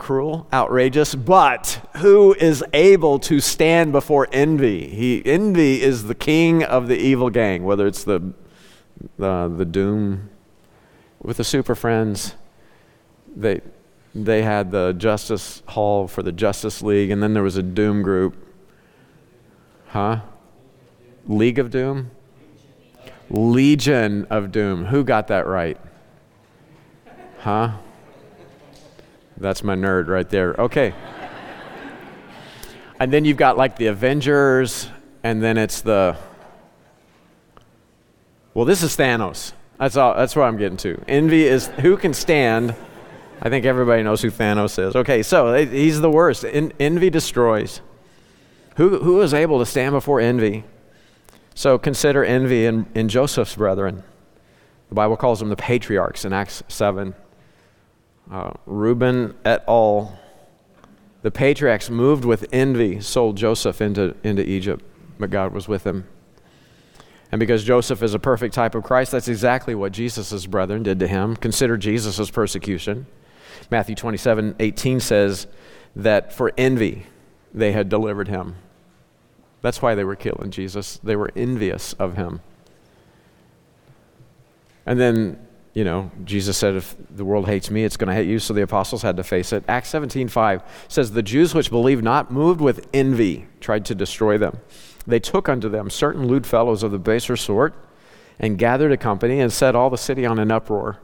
cruel, 0.00 0.48
outrageous, 0.52 1.14
but 1.14 1.80
who 1.98 2.34
is 2.34 2.64
able 2.72 3.18
to 3.20 3.38
stand 3.38 3.92
before 3.92 4.26
envy? 4.32 4.88
He, 4.88 5.22
envy 5.24 5.82
is 5.82 6.04
the 6.04 6.14
king 6.14 6.64
of 6.64 6.88
the 6.88 6.96
evil 6.96 7.30
gang, 7.30 7.62
whether 7.62 7.86
it's 7.86 8.02
the, 8.02 8.32
uh, 9.20 9.46
the 9.48 9.66
doom 9.66 10.30
with 11.22 11.36
the 11.36 11.44
super 11.44 11.74
friends. 11.74 12.34
They, 13.36 13.60
they 14.14 14.42
had 14.42 14.70
the 14.70 14.94
Justice 14.94 15.62
Hall 15.68 16.08
for 16.08 16.22
the 16.22 16.32
Justice 16.32 16.82
League, 16.82 17.10
and 17.10 17.22
then 17.22 17.34
there 17.34 17.42
was 17.42 17.58
a 17.58 17.62
doom 17.62 18.02
group. 18.02 18.34
Huh? 19.88 20.22
League 21.26 21.58
of 21.58 21.70
Doom? 21.70 22.10
Legion 23.28 24.26
of 24.30 24.50
Doom. 24.50 24.86
Who 24.86 25.04
got 25.04 25.28
that 25.28 25.46
right? 25.46 25.78
Huh? 27.40 27.72
That's 29.40 29.64
my 29.64 29.74
nerd 29.74 30.08
right 30.08 30.28
there. 30.28 30.54
Okay. 30.58 30.92
and 33.00 33.10
then 33.10 33.24
you've 33.24 33.38
got 33.38 33.56
like 33.56 33.76
the 33.76 33.86
Avengers, 33.86 34.88
and 35.22 35.42
then 35.42 35.56
it's 35.56 35.80
the. 35.80 36.16
Well, 38.52 38.66
this 38.66 38.82
is 38.82 38.94
Thanos. 38.96 39.52
That's 39.78 39.96
all. 39.96 40.14
That's 40.14 40.36
what 40.36 40.44
I'm 40.44 40.58
getting 40.58 40.76
to. 40.78 41.02
Envy 41.08 41.46
is 41.46 41.68
who 41.68 41.96
can 41.96 42.12
stand. 42.12 42.74
I 43.40 43.48
think 43.48 43.64
everybody 43.64 44.02
knows 44.02 44.20
who 44.20 44.30
Thanos 44.30 44.78
is. 44.78 44.94
Okay, 44.94 45.22
so 45.22 45.54
he's 45.64 46.02
the 46.02 46.10
worst. 46.10 46.44
En- 46.44 46.74
envy 46.78 47.08
destroys. 47.08 47.80
Who, 48.76 48.98
who 48.98 49.22
is 49.22 49.32
able 49.32 49.58
to 49.60 49.66
stand 49.66 49.92
before 49.92 50.20
envy? 50.20 50.64
So 51.54 51.78
consider 51.78 52.22
envy 52.22 52.66
in, 52.66 52.86
in 52.94 53.08
Joseph's 53.08 53.56
brethren. 53.56 54.02
The 54.90 54.94
Bible 54.94 55.16
calls 55.16 55.38
them 55.38 55.48
the 55.48 55.56
patriarchs 55.56 56.26
in 56.26 56.34
Acts 56.34 56.62
7 56.68 57.14
uh, 58.30 58.52
Reuben 58.66 59.34
et 59.44 59.64
al., 59.66 60.18
the 61.22 61.30
patriarchs 61.30 61.90
moved 61.90 62.24
with 62.24 62.46
envy, 62.52 63.00
sold 63.00 63.36
Joseph 63.36 63.80
into, 63.80 64.14
into 64.22 64.48
Egypt, 64.48 64.84
but 65.18 65.30
God 65.30 65.52
was 65.52 65.68
with 65.68 65.84
him. 65.84 66.06
And 67.32 67.38
because 67.38 67.62
Joseph 67.62 68.02
is 68.02 68.14
a 68.14 68.18
perfect 68.18 68.54
type 68.54 68.74
of 68.74 68.82
Christ, 68.82 69.12
that's 69.12 69.28
exactly 69.28 69.74
what 69.74 69.92
Jesus' 69.92 70.46
brethren 70.46 70.82
did 70.82 70.98
to 71.00 71.06
him. 71.06 71.36
Consider 71.36 71.76
Jesus' 71.76 72.30
persecution. 72.30 73.06
Matthew 73.70 73.94
27 73.94 74.56
18 74.58 75.00
says 75.00 75.46
that 75.94 76.32
for 76.32 76.52
envy 76.56 77.06
they 77.52 77.72
had 77.72 77.88
delivered 77.88 78.28
him. 78.28 78.56
That's 79.60 79.82
why 79.82 79.94
they 79.94 80.04
were 80.04 80.16
killing 80.16 80.50
Jesus. 80.50 80.98
They 81.02 81.16
were 81.16 81.30
envious 81.36 81.92
of 81.94 82.16
him. 82.16 82.40
And 84.86 84.98
then 84.98 85.46
you 85.72 85.84
know, 85.84 86.10
Jesus 86.24 86.56
said, 86.56 86.74
if 86.74 86.96
the 87.10 87.24
world 87.24 87.46
hates 87.46 87.70
me, 87.70 87.84
it's 87.84 87.96
going 87.96 88.08
to 88.08 88.14
hate 88.14 88.26
you. 88.26 88.38
So 88.38 88.52
the 88.52 88.62
apostles 88.62 89.02
had 89.02 89.16
to 89.18 89.24
face 89.24 89.52
it. 89.52 89.62
Acts 89.68 89.88
17 89.90 90.28
5 90.28 90.62
says, 90.88 91.12
The 91.12 91.22
Jews 91.22 91.54
which 91.54 91.70
believed 91.70 92.02
not, 92.02 92.30
moved 92.30 92.60
with 92.60 92.88
envy, 92.92 93.46
tried 93.60 93.84
to 93.86 93.94
destroy 93.94 94.36
them. 94.36 94.58
They 95.06 95.20
took 95.20 95.48
unto 95.48 95.68
them 95.68 95.88
certain 95.88 96.26
lewd 96.26 96.46
fellows 96.46 96.82
of 96.82 96.90
the 96.90 96.98
baser 96.98 97.36
sort, 97.36 97.74
and 98.38 98.58
gathered 98.58 98.90
a 98.90 98.96
company, 98.96 99.40
and 99.40 99.52
set 99.52 99.76
all 99.76 99.90
the 99.90 99.98
city 99.98 100.26
on 100.26 100.38
an 100.38 100.50
uproar, 100.50 100.98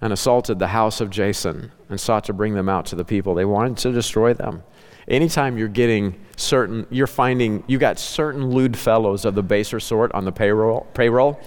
and 0.00 0.12
assaulted 0.12 0.58
the 0.58 0.68
house 0.68 1.00
of 1.00 1.10
Jason, 1.10 1.70
and 1.88 2.00
sought 2.00 2.24
to 2.24 2.32
bring 2.32 2.54
them 2.54 2.68
out 2.68 2.86
to 2.86 2.96
the 2.96 3.04
people. 3.04 3.34
They 3.34 3.44
wanted 3.44 3.76
to 3.78 3.92
destroy 3.92 4.34
them. 4.34 4.64
Anytime 5.06 5.58
you're 5.58 5.68
getting 5.68 6.18
certain, 6.36 6.86
you're 6.90 7.06
finding 7.06 7.62
you 7.66 7.78
got 7.78 7.98
certain 7.98 8.50
lewd 8.50 8.76
fellows 8.76 9.24
of 9.24 9.34
the 9.34 9.42
baser 9.42 9.78
sort 9.78 10.12
on 10.12 10.24
the 10.24 10.32
payroll, 10.32 10.86
payroll 10.94 11.40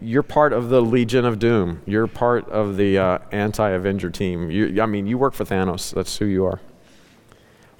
you're 0.00 0.22
part 0.22 0.52
of 0.52 0.68
the 0.68 0.80
Legion 0.80 1.24
of 1.24 1.38
Doom. 1.38 1.82
You're 1.86 2.06
part 2.06 2.48
of 2.48 2.76
the 2.76 2.98
uh, 2.98 3.18
anti 3.32 3.68
Avenger 3.68 4.10
team. 4.10 4.50
You, 4.50 4.82
I 4.82 4.86
mean, 4.86 5.06
you 5.06 5.18
work 5.18 5.34
for 5.34 5.44
Thanos. 5.44 5.94
That's 5.94 6.16
who 6.16 6.26
you 6.26 6.44
are. 6.44 6.60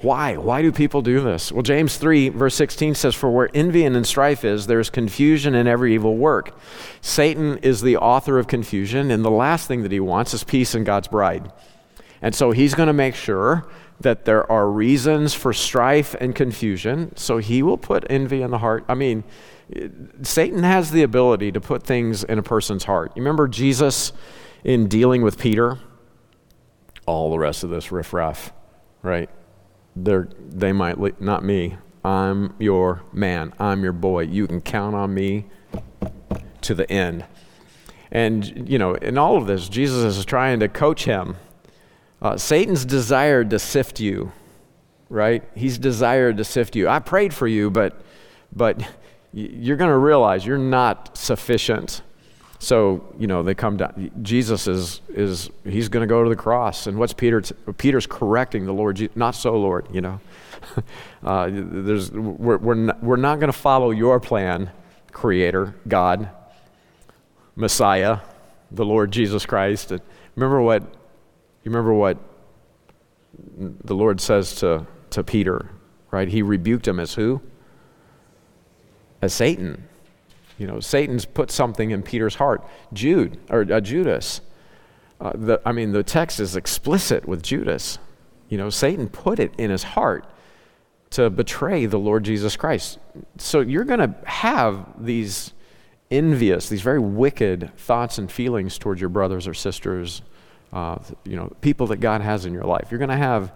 Why? 0.00 0.36
Why 0.36 0.62
do 0.62 0.70
people 0.70 1.02
do 1.02 1.20
this? 1.20 1.50
Well, 1.50 1.62
James 1.62 1.96
3, 1.96 2.28
verse 2.28 2.54
16 2.54 2.94
says, 2.94 3.16
For 3.16 3.30
where 3.30 3.50
envy 3.52 3.84
and 3.84 4.06
strife 4.06 4.44
is, 4.44 4.68
there 4.68 4.78
is 4.78 4.90
confusion 4.90 5.56
in 5.56 5.66
every 5.66 5.92
evil 5.94 6.16
work. 6.16 6.56
Satan 7.00 7.58
is 7.58 7.82
the 7.82 7.96
author 7.96 8.38
of 8.38 8.46
confusion, 8.46 9.10
and 9.10 9.24
the 9.24 9.30
last 9.30 9.66
thing 9.66 9.82
that 9.82 9.90
he 9.90 9.98
wants 9.98 10.34
is 10.34 10.44
peace 10.44 10.76
in 10.76 10.84
God's 10.84 11.08
bride. 11.08 11.50
And 12.22 12.32
so 12.32 12.52
he's 12.52 12.74
going 12.74 12.86
to 12.86 12.92
make 12.92 13.16
sure 13.16 13.68
that 14.00 14.24
there 14.24 14.50
are 14.50 14.70
reasons 14.70 15.34
for 15.34 15.52
strife 15.52 16.14
and 16.20 16.32
confusion. 16.32 17.16
So 17.16 17.38
he 17.38 17.64
will 17.64 17.78
put 17.78 18.06
envy 18.08 18.42
in 18.42 18.52
the 18.52 18.58
heart. 18.58 18.84
I 18.88 18.94
mean, 18.94 19.24
Satan 20.22 20.62
has 20.62 20.90
the 20.90 21.02
ability 21.02 21.52
to 21.52 21.60
put 21.60 21.82
things 21.82 22.24
in 22.24 22.38
a 22.38 22.42
person's 22.42 22.84
heart. 22.84 23.12
You 23.14 23.22
remember 23.22 23.48
Jesus 23.48 24.12
in 24.64 24.88
dealing 24.88 25.22
with 25.22 25.38
Peter? 25.38 25.78
All 27.06 27.30
the 27.30 27.38
rest 27.38 27.64
of 27.64 27.70
this 27.70 27.92
riffraff, 27.92 28.52
right? 29.02 29.30
They're, 29.94 30.28
they 30.38 30.72
might, 30.72 31.20
not 31.20 31.44
me. 31.44 31.76
I'm 32.04 32.54
your 32.58 33.02
man. 33.12 33.52
I'm 33.58 33.82
your 33.82 33.92
boy. 33.92 34.22
You 34.22 34.46
can 34.46 34.60
count 34.60 34.94
on 34.94 35.12
me 35.12 35.46
to 36.62 36.74
the 36.74 36.90
end. 36.90 37.24
And, 38.10 38.68
you 38.68 38.78
know, 38.78 38.94
in 38.94 39.18
all 39.18 39.36
of 39.36 39.46
this, 39.46 39.68
Jesus 39.68 40.16
is 40.16 40.24
trying 40.24 40.60
to 40.60 40.68
coach 40.68 41.04
him. 41.04 41.36
Uh, 42.22 42.36
Satan's 42.36 42.84
desired 42.84 43.50
to 43.50 43.58
sift 43.58 44.00
you, 44.00 44.32
right? 45.08 45.44
He's 45.54 45.78
desired 45.78 46.38
to 46.38 46.44
sift 46.44 46.74
you. 46.74 46.88
I 46.88 47.00
prayed 47.00 47.34
for 47.34 47.46
you, 47.46 47.70
but, 47.70 48.00
but 48.54 48.82
you're 49.32 49.76
going 49.76 49.90
to 49.90 49.96
realize 49.96 50.46
you're 50.46 50.58
not 50.58 51.16
sufficient. 51.16 52.02
So, 52.58 53.14
you 53.18 53.26
know, 53.26 53.42
they 53.42 53.54
come 53.54 53.76
down. 53.76 54.10
Jesus 54.22 54.66
is, 54.66 55.00
is 55.08 55.50
he's 55.64 55.88
going 55.88 56.02
to 56.02 56.08
go 56.08 56.24
to 56.24 56.28
the 56.28 56.36
cross. 56.36 56.86
And 56.86 56.98
what's 56.98 57.12
Peter? 57.12 57.40
T- 57.40 57.54
Peter's 57.76 58.06
correcting 58.06 58.66
the 58.66 58.72
Lord. 58.72 59.10
Not 59.16 59.34
so, 59.34 59.56
Lord, 59.56 59.86
you 59.92 60.00
know. 60.00 60.20
uh, 61.22 61.48
there's, 61.52 62.10
we're, 62.10 62.56
we're 62.56 62.74
not, 62.74 63.02
we're 63.02 63.16
not 63.16 63.38
going 63.38 63.52
to 63.52 63.58
follow 63.58 63.90
your 63.90 64.18
plan, 64.18 64.70
Creator, 65.12 65.74
God, 65.86 66.30
Messiah, 67.54 68.18
the 68.70 68.84
Lord 68.84 69.12
Jesus 69.12 69.46
Christ. 69.46 69.92
And 69.92 70.00
remember 70.34 70.60
what, 70.60 70.82
you 70.82 71.70
remember 71.70 71.92
what 71.92 72.18
the 73.84 73.94
Lord 73.94 74.20
says 74.20 74.56
to, 74.56 74.86
to 75.10 75.22
Peter, 75.22 75.70
right? 76.10 76.28
He 76.28 76.42
rebuked 76.42 76.88
him 76.88 76.98
as 76.98 77.14
who? 77.14 77.40
As 79.22 79.32
Satan. 79.34 79.84
You 80.58 80.66
know, 80.66 80.80
Satan's 80.80 81.24
put 81.24 81.50
something 81.50 81.90
in 81.90 82.02
Peter's 82.02 82.36
heart. 82.36 82.64
Jude, 82.92 83.38
or 83.48 83.60
uh, 83.72 83.80
Judas. 83.80 84.40
Uh, 85.20 85.32
the, 85.34 85.60
I 85.64 85.72
mean, 85.72 85.92
the 85.92 86.02
text 86.02 86.40
is 86.40 86.56
explicit 86.56 87.26
with 87.26 87.42
Judas. 87.42 87.98
You 88.48 88.58
know, 88.58 88.70
Satan 88.70 89.08
put 89.08 89.38
it 89.38 89.52
in 89.58 89.70
his 89.70 89.82
heart 89.82 90.26
to 91.10 91.30
betray 91.30 91.86
the 91.86 91.98
Lord 91.98 92.24
Jesus 92.24 92.56
Christ. 92.56 92.98
So 93.38 93.60
you're 93.60 93.84
going 93.84 94.00
to 94.00 94.14
have 94.24 94.86
these 95.04 95.52
envious, 96.10 96.68
these 96.68 96.82
very 96.82 96.98
wicked 96.98 97.70
thoughts 97.76 98.18
and 98.18 98.30
feelings 98.30 98.78
towards 98.78 99.00
your 99.00 99.10
brothers 99.10 99.46
or 99.46 99.54
sisters, 99.54 100.22
uh, 100.72 100.98
you 101.24 101.36
know, 101.36 101.52
people 101.60 101.86
that 101.88 101.98
God 101.98 102.20
has 102.20 102.44
in 102.44 102.52
your 102.52 102.64
life. 102.64 102.88
You're 102.90 102.98
going 102.98 103.10
to 103.10 103.16
have 103.16 103.52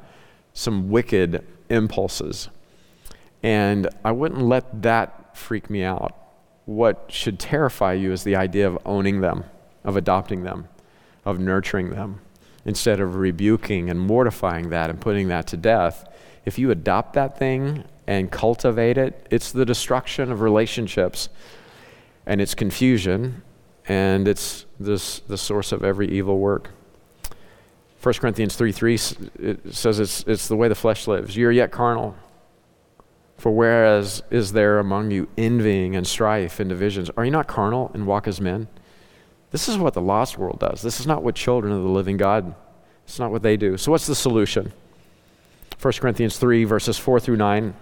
some 0.55 0.91
wicked 0.91 1.45
impulses. 1.69 2.49
And 3.43 3.89
I 4.05 4.13
wouldn't 4.13 4.43
let 4.43 4.83
that 4.83 5.22
freak 5.35 5.71
me 5.71 5.83
out. 5.83 6.17
What 6.65 7.07
should 7.09 7.39
terrify 7.39 7.95
you 7.95 8.13
is 8.13 8.25
the 8.25 8.37
idea 8.37 8.67
of 8.67 8.79
owning 8.85 9.21
them, 9.21 9.45
of 9.85 9.97
adopting 9.97 10.45
them, 10.45 10.69
of 11.25 11.39
nurturing 11.39 11.91
them, 11.91 12.21
instead 12.65 13.01
of 13.01 13.17
rebuking 13.17 13.91
and 13.91 13.99
mortifying 14.01 14.71
that 14.71 14.91
and 14.91 15.01
putting 15.01 15.29
that 15.29 15.47
to 15.49 15.57
death. 15.57 16.09
If 16.45 16.59
you 16.59 16.71
adopt 16.71 17.15
that 17.15 17.39
thing 17.39 17.85
and 18.07 18.31
cultivate 18.31 18.99
it, 18.99 19.27
it's 19.31 19.53
the 19.53 19.65
destruction 19.65 20.31
of 20.31 20.41
relationships 20.41 21.29
and 22.27 22.41
it's 22.41 22.55
confusion 22.55 23.43
and 23.89 24.29
it's 24.29 24.67
this, 24.79 25.21
the 25.21 25.39
source 25.39 25.73
of 25.73 25.83
every 25.83 26.09
evil 26.09 26.39
work. 26.39 26.71
1 28.03 28.15
Corinthians 28.15 28.57
3 28.57 28.73
3 28.73 28.95
it 28.95 29.75
says 29.75 30.01
it's, 30.01 30.25
it's 30.27 30.49
the 30.49 30.57
way 30.57 30.69
the 30.69 30.75
flesh 30.75 31.07
lives. 31.07 31.37
You're 31.37 31.53
yet 31.53 31.71
carnal. 31.71 32.17
For 33.43 33.51
whereas 33.51 34.23
is 34.31 34.53
there 34.53 34.79
among 34.79 35.11
you 35.11 35.29
envying 35.37 35.97
and 35.97 36.07
strife 36.07 36.61
and 36.61 36.69
divisions, 36.69 37.11
are 37.17 37.25
you 37.25 37.33
not 37.33 37.49
carnal 37.49 37.91
and 37.93 38.07
walk 38.07 38.29
as 38.29 38.41
men? 38.41 38.69
This 39.51 39.69
is 39.69 39.77
what 39.77 39.95
the 39.95 40.01
lost 40.01 40.39
world 40.39 40.61
does. 40.61 40.81
This 40.81 41.01
is 41.01 41.09
not 41.09 41.25
what 41.25 41.35
children 41.35 41.73
of 41.73 41.83
the 41.83 41.89
living 41.89 42.17
God, 42.17 42.55
it's 43.05 43.19
not 43.19 43.33
what 43.33 43.43
they 43.43 43.57
do. 43.57 43.77
So, 43.77 43.91
what's 43.91 44.07
the 44.07 44.15
solution? 44.15 44.73
1 45.81 45.93
Corinthians 45.95 46.39
3, 46.39 46.63
verses 46.63 46.99
4 46.99 47.19
through 47.19 47.39
9. 47.39 47.75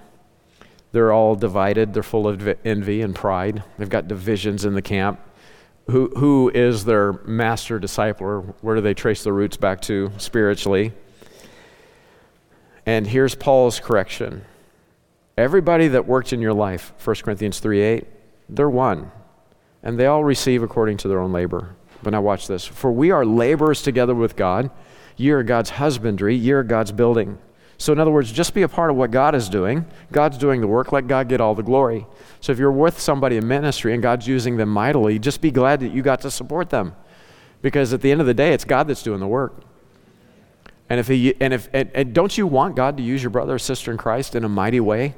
They're 0.93 1.13
all 1.13 1.35
divided, 1.35 1.93
they're 1.93 2.03
full 2.03 2.27
of 2.27 2.57
envy 2.65 3.03
and 3.03 3.15
pride. 3.15 3.63
They've 3.77 3.87
got 3.87 4.09
divisions 4.09 4.65
in 4.65 4.73
the 4.73 4.81
camp. 4.81 5.21
Who, 5.89 6.09
who 6.17 6.51
is 6.55 6.87
their 6.87 7.13
master 7.25 7.79
discipler? 7.79 8.55
Where 8.63 8.77
do 8.77 8.81
they 8.81 8.95
trace 8.95 9.25
the 9.25 9.35
roots 9.35 9.59
back 9.59 9.83
to 9.83 10.11
spiritually? 10.17 10.95
And 12.87 13.07
here's 13.07 13.35
Paul's 13.35 13.79
correction 13.79 14.47
Everybody 15.41 15.89
that 15.89 16.07
worked 16.07 16.35
in 16.35 16.43
your 16.43 16.53
life, 16.53 16.93
1 17.03 17.17
Corinthians 17.17 17.61
3 17.61 17.81
8, 17.81 18.07
they're 18.51 18.69
one. 18.69 19.11
And 19.83 19.99
they 19.99 20.05
all 20.05 20.23
receive 20.23 20.63
according 20.63 20.99
to 20.99 21.09
their 21.09 21.19
own 21.19 21.33
labor. 21.33 21.77
But 22.03 22.11
now 22.11 22.21
watch 22.21 22.47
this. 22.47 22.67
For 22.67 22.93
we 22.93 23.11
are 23.11 23.25
laborers 23.25 23.81
together 23.81 24.15
with 24.15 24.37
God. 24.37 24.71
Ye 25.17 25.31
are 25.31 25.43
God's 25.43 25.71
husbandry, 25.71 26.37
ye 26.37 26.53
are 26.53 26.63
God's 26.63 26.93
building. 26.93 27.39
So, 27.79 27.91
in 27.91 27.99
other 27.99 28.11
words, 28.11 28.31
just 28.31 28.53
be 28.53 28.61
a 28.61 28.69
part 28.69 28.91
of 28.91 28.97
what 28.97 29.11
God 29.11 29.35
is 29.35 29.49
doing. 29.49 29.87
God's 30.13 30.37
doing 30.37 30.61
the 30.61 30.67
work, 30.67 30.93
let 30.93 31.07
God 31.07 31.31
get 31.31 31.41
all 31.41 31.55
the 31.55 31.63
glory. 31.63 32.07
So, 32.43 32.53
if 32.53 32.59
you're 32.59 32.71
with 32.71 33.01
somebody 33.01 33.39
in 33.39 33.49
ministry 33.49 33.95
and 33.95 34.03
God's 34.03 34.29
using 34.29 34.59
them 34.59 34.69
mightily, 34.69 35.19
just 35.19 35.41
be 35.41 35.51
glad 35.51 35.81
that 35.81 35.93
you 35.93 36.03
got 36.03 36.21
to 36.21 36.31
support 36.31 36.69
them. 36.69 36.95
Because 37.63 37.95
at 37.95 38.03
the 38.03 38.13
end 38.13 38.21
of 38.21 38.27
the 38.27 38.35
day, 38.35 38.53
it's 38.53 38.67
God 38.67 38.89
that's 38.89 39.03
doing 39.03 39.21
the 39.21 39.27
work. 39.27 39.63
And 40.91 41.01
if 41.01 41.09
he, 41.09 41.35
and 41.41 41.55
if 41.55 41.71
and, 41.73 41.91
and 41.95 42.13
don't 42.13 42.37
you 42.37 42.47
want 42.47 42.77
God 42.77 42.99
to 42.99 43.03
use 43.03 43.23
your 43.23 43.31
brother 43.31 43.55
or 43.55 43.59
sister 43.59 43.91
in 43.91 43.97
Christ 43.97 44.35
in 44.35 44.45
a 44.45 44.49
mighty 44.49 44.81
way? 44.81 45.15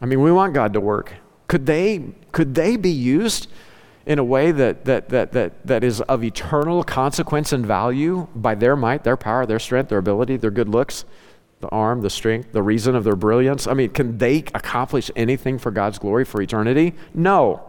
I 0.00 0.06
mean, 0.06 0.20
we 0.20 0.32
want 0.32 0.54
God 0.54 0.72
to 0.72 0.80
work. 0.80 1.12
Could 1.46 1.66
they, 1.66 2.04
could 2.32 2.54
they 2.54 2.76
be 2.76 2.90
used 2.90 3.48
in 4.06 4.18
a 4.18 4.24
way 4.24 4.50
that, 4.50 4.84
that, 4.86 5.08
that, 5.10 5.32
that, 5.32 5.66
that 5.66 5.84
is 5.84 6.00
of 6.02 6.24
eternal 6.24 6.82
consequence 6.82 7.52
and 7.52 7.66
value 7.66 8.26
by 8.34 8.54
their 8.54 8.76
might, 8.76 9.04
their 9.04 9.16
power, 9.16 9.46
their 9.46 9.58
strength, 9.58 9.88
their 9.88 9.98
ability, 9.98 10.36
their 10.36 10.50
good 10.50 10.68
looks, 10.68 11.04
the 11.60 11.68
arm, 11.68 12.00
the 12.00 12.10
strength, 12.10 12.52
the 12.52 12.62
reason 12.62 12.94
of 12.94 13.04
their 13.04 13.16
brilliance? 13.16 13.66
I 13.66 13.74
mean, 13.74 13.90
can 13.90 14.16
they 14.16 14.38
accomplish 14.54 15.10
anything 15.16 15.58
for 15.58 15.70
God's 15.70 15.98
glory 15.98 16.24
for 16.24 16.40
eternity? 16.40 16.94
No. 17.12 17.62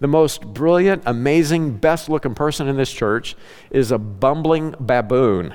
The 0.00 0.08
most 0.08 0.42
brilliant, 0.52 1.02
amazing, 1.06 1.76
best 1.76 2.08
looking 2.08 2.34
person 2.34 2.66
in 2.66 2.76
this 2.76 2.92
church 2.92 3.36
is 3.70 3.92
a 3.92 3.98
bumbling 3.98 4.74
baboon 4.80 5.54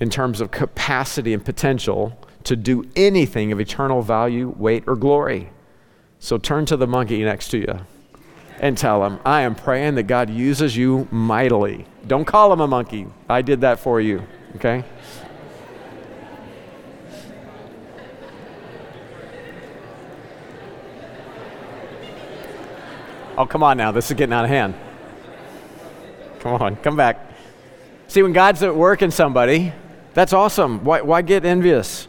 in 0.00 0.08
terms 0.08 0.40
of 0.40 0.50
capacity 0.50 1.34
and 1.34 1.44
potential 1.44 2.18
to 2.44 2.56
do 2.56 2.88
anything 2.96 3.52
of 3.52 3.60
eternal 3.60 4.02
value, 4.02 4.54
weight, 4.56 4.84
or 4.86 4.96
glory. 4.96 5.50
So 6.18 6.38
turn 6.38 6.66
to 6.66 6.76
the 6.76 6.86
monkey 6.86 7.22
next 7.24 7.48
to 7.48 7.58
you 7.58 7.80
and 8.60 8.78
tell 8.78 9.04
him, 9.04 9.18
I 9.24 9.42
am 9.42 9.54
praying 9.54 9.96
that 9.96 10.04
God 10.04 10.30
uses 10.30 10.76
you 10.76 11.08
mightily. 11.10 11.84
Don't 12.06 12.24
call 12.24 12.52
him 12.52 12.60
a 12.60 12.66
monkey. 12.68 13.06
I 13.28 13.42
did 13.42 13.62
that 13.62 13.80
for 13.80 14.00
you, 14.00 14.22
okay? 14.56 14.84
Oh, 23.36 23.46
come 23.46 23.62
on 23.62 23.76
now. 23.76 23.90
This 23.90 24.10
is 24.10 24.16
getting 24.16 24.32
out 24.32 24.44
of 24.44 24.50
hand. 24.50 24.74
Come 26.40 26.60
on, 26.60 26.76
come 26.76 26.96
back. 26.96 27.30
See, 28.06 28.22
when 28.22 28.32
God's 28.32 28.62
at 28.62 28.76
work 28.76 29.00
in 29.00 29.10
somebody, 29.10 29.72
that's 30.12 30.32
awesome. 30.32 30.84
Why, 30.84 31.00
why 31.00 31.22
get 31.22 31.44
envious? 31.44 32.08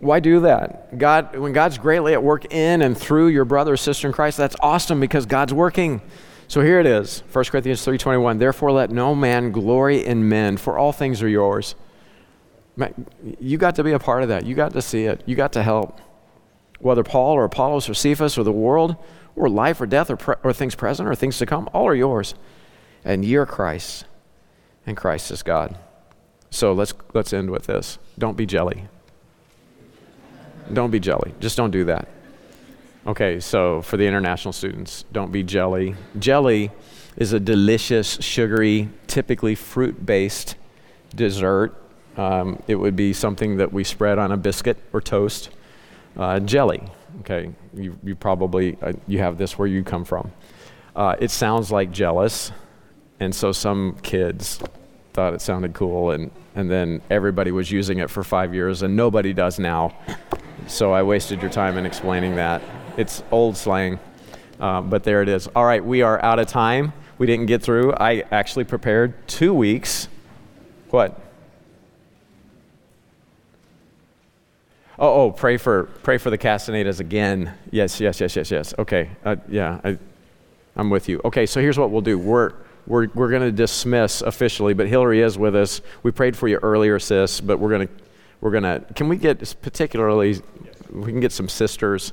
Why 0.00 0.20
do 0.20 0.40
that? 0.40 0.98
God, 0.98 1.36
when 1.36 1.52
God's 1.52 1.78
greatly 1.78 2.12
at 2.12 2.22
work 2.22 2.52
in 2.52 2.82
and 2.82 2.96
through 2.96 3.28
your 3.28 3.44
brother 3.44 3.72
or 3.72 3.76
sister 3.76 4.06
in 4.06 4.12
Christ, 4.12 4.36
that's 4.36 4.56
awesome 4.60 5.00
because 5.00 5.24
God's 5.26 5.54
working. 5.54 6.02
So 6.48 6.60
here 6.60 6.78
it 6.78 6.86
is, 6.86 7.22
1 7.32 7.44
Corinthians 7.46 7.84
3:21. 7.84 8.38
Therefore 8.38 8.72
let 8.72 8.90
no 8.90 9.14
man 9.14 9.50
glory 9.50 10.04
in 10.04 10.28
men, 10.28 10.56
for 10.56 10.78
all 10.78 10.92
things 10.92 11.22
are 11.22 11.28
yours. 11.28 11.74
You 13.40 13.56
got 13.56 13.74
to 13.76 13.84
be 13.84 13.92
a 13.92 13.98
part 13.98 14.22
of 14.22 14.28
that. 14.28 14.44
You 14.44 14.54
got 14.54 14.72
to 14.74 14.82
see 14.82 15.04
it. 15.04 15.22
You 15.24 15.34
got 15.34 15.52
to 15.54 15.62
help. 15.62 15.98
Whether 16.78 17.02
Paul 17.02 17.32
or 17.32 17.44
Apollos 17.44 17.88
or 17.88 17.94
Cephas 17.94 18.36
or 18.36 18.44
the 18.44 18.52
world 18.52 18.96
or 19.34 19.48
life 19.48 19.80
or 19.80 19.86
death 19.86 20.10
or, 20.10 20.16
pre- 20.16 20.34
or 20.42 20.52
things 20.52 20.74
present 20.74 21.08
or 21.08 21.14
things 21.14 21.38
to 21.38 21.46
come, 21.46 21.70
all 21.72 21.86
are 21.86 21.94
yours. 21.94 22.34
And 23.02 23.24
you're 23.24 23.46
Christ, 23.46 24.04
and 24.84 24.94
Christ 24.94 25.30
is 25.30 25.42
God. 25.42 25.78
So 26.50 26.74
let's, 26.74 26.92
let's 27.14 27.32
end 27.32 27.50
with 27.50 27.64
this. 27.66 27.98
Don't 28.18 28.36
be 28.36 28.44
jelly. 28.44 28.88
Don't 30.72 30.90
be 30.90 31.00
jelly. 31.00 31.34
Just 31.40 31.56
don't 31.56 31.70
do 31.70 31.84
that. 31.84 32.08
Okay, 33.06 33.38
so 33.38 33.82
for 33.82 33.96
the 33.96 34.06
international 34.06 34.52
students, 34.52 35.04
don't 35.12 35.30
be 35.30 35.42
jelly. 35.42 35.94
Jelly 36.18 36.72
is 37.16 37.32
a 37.32 37.40
delicious, 37.40 38.18
sugary, 38.20 38.88
typically 39.06 39.54
fruit 39.54 40.04
based 40.04 40.56
dessert. 41.14 41.74
Um, 42.16 42.62
it 42.66 42.74
would 42.74 42.96
be 42.96 43.12
something 43.12 43.58
that 43.58 43.72
we 43.72 43.84
spread 43.84 44.18
on 44.18 44.32
a 44.32 44.36
biscuit 44.36 44.78
or 44.92 45.00
toast. 45.00 45.50
Uh, 46.16 46.40
jelly, 46.40 46.82
okay, 47.20 47.52
you, 47.74 47.98
you 48.02 48.14
probably 48.14 48.76
uh, 48.82 48.92
you 49.06 49.18
have 49.18 49.38
this 49.38 49.58
where 49.58 49.68
you 49.68 49.84
come 49.84 50.04
from. 50.04 50.32
Uh, 50.96 51.14
it 51.20 51.30
sounds 51.30 51.70
like 51.70 51.92
jealous, 51.92 52.50
and 53.20 53.34
so 53.34 53.52
some 53.52 53.96
kids 54.02 54.60
thought 55.12 55.32
it 55.32 55.40
sounded 55.40 55.74
cool, 55.74 56.10
and, 56.10 56.30
and 56.54 56.70
then 56.70 57.00
everybody 57.10 57.50
was 57.50 57.70
using 57.70 57.98
it 57.98 58.10
for 58.10 58.24
five 58.24 58.54
years, 58.54 58.82
and 58.82 58.96
nobody 58.96 59.32
does 59.32 59.58
now. 59.58 59.94
So 60.66 60.92
I 60.92 61.02
wasted 61.04 61.40
your 61.40 61.50
time 61.50 61.78
in 61.78 61.86
explaining 61.86 62.34
that. 62.36 62.60
It's 62.96 63.22
old 63.30 63.56
slang, 63.56 64.00
uh, 64.58 64.80
but 64.80 65.04
there 65.04 65.22
it 65.22 65.28
is. 65.28 65.46
All 65.54 65.64
right, 65.64 65.84
we 65.84 66.02
are 66.02 66.22
out 66.24 66.40
of 66.40 66.48
time. 66.48 66.92
We 67.18 67.26
didn't 67.26 67.46
get 67.46 67.62
through. 67.62 67.92
I 67.94 68.24
actually 68.32 68.64
prepared 68.64 69.28
two 69.28 69.54
weeks. 69.54 70.08
What? 70.90 71.20
Oh, 74.98 75.22
oh, 75.22 75.30
pray 75.30 75.56
for 75.56 75.84
pray 76.02 76.18
for 76.18 76.30
the 76.30 76.38
Castanedas 76.38 77.00
again. 77.00 77.54
Yes, 77.70 78.00
yes, 78.00 78.20
yes, 78.20 78.34
yes, 78.34 78.50
yes. 78.50 78.74
Okay, 78.78 79.10
uh, 79.24 79.36
yeah, 79.48 79.80
I, 79.84 79.98
I'm 80.74 80.90
with 80.90 81.08
you. 81.08 81.20
Okay, 81.24 81.46
so 81.46 81.60
here's 81.60 81.78
what 81.78 81.90
we'll 81.90 82.00
do. 82.00 82.18
We're 82.18 82.54
we're 82.86 83.08
we're 83.14 83.30
going 83.30 83.42
to 83.42 83.52
dismiss 83.52 84.20
officially, 84.20 84.74
but 84.74 84.88
Hillary 84.88 85.20
is 85.20 85.38
with 85.38 85.54
us. 85.54 85.80
We 86.02 86.10
prayed 86.10 86.36
for 86.36 86.48
you 86.48 86.58
earlier, 86.62 86.98
sis, 86.98 87.40
but 87.40 87.60
we're 87.60 87.70
going 87.70 87.86
to 87.86 87.94
we're 88.40 88.50
going 88.50 88.64
to, 88.64 88.84
can 88.94 89.08
we 89.08 89.16
get 89.16 89.54
particularly, 89.60 90.40
we 90.90 91.12
can 91.12 91.20
get 91.20 91.32
some 91.32 91.48
sisters 91.48 92.12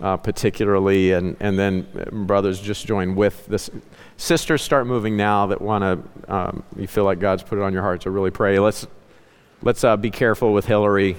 uh, 0.00 0.16
particularly, 0.16 1.12
and, 1.12 1.36
and 1.40 1.58
then 1.58 1.86
brothers 2.26 2.60
just 2.60 2.86
join 2.86 3.16
with 3.16 3.46
this. 3.46 3.70
Sisters, 4.16 4.62
start 4.62 4.86
moving 4.86 5.16
now 5.16 5.46
that 5.46 5.60
want 5.60 5.82
to, 5.82 6.32
um, 6.32 6.62
you 6.76 6.86
feel 6.86 7.04
like 7.04 7.18
God's 7.18 7.42
put 7.42 7.58
it 7.58 7.62
on 7.62 7.72
your 7.72 7.82
heart 7.82 8.02
to 8.02 8.10
really 8.10 8.30
pray. 8.30 8.58
Let's, 8.58 8.86
let's 9.62 9.84
uh, 9.84 9.96
be 9.96 10.10
careful 10.10 10.52
with 10.52 10.66
Hillary. 10.66 11.16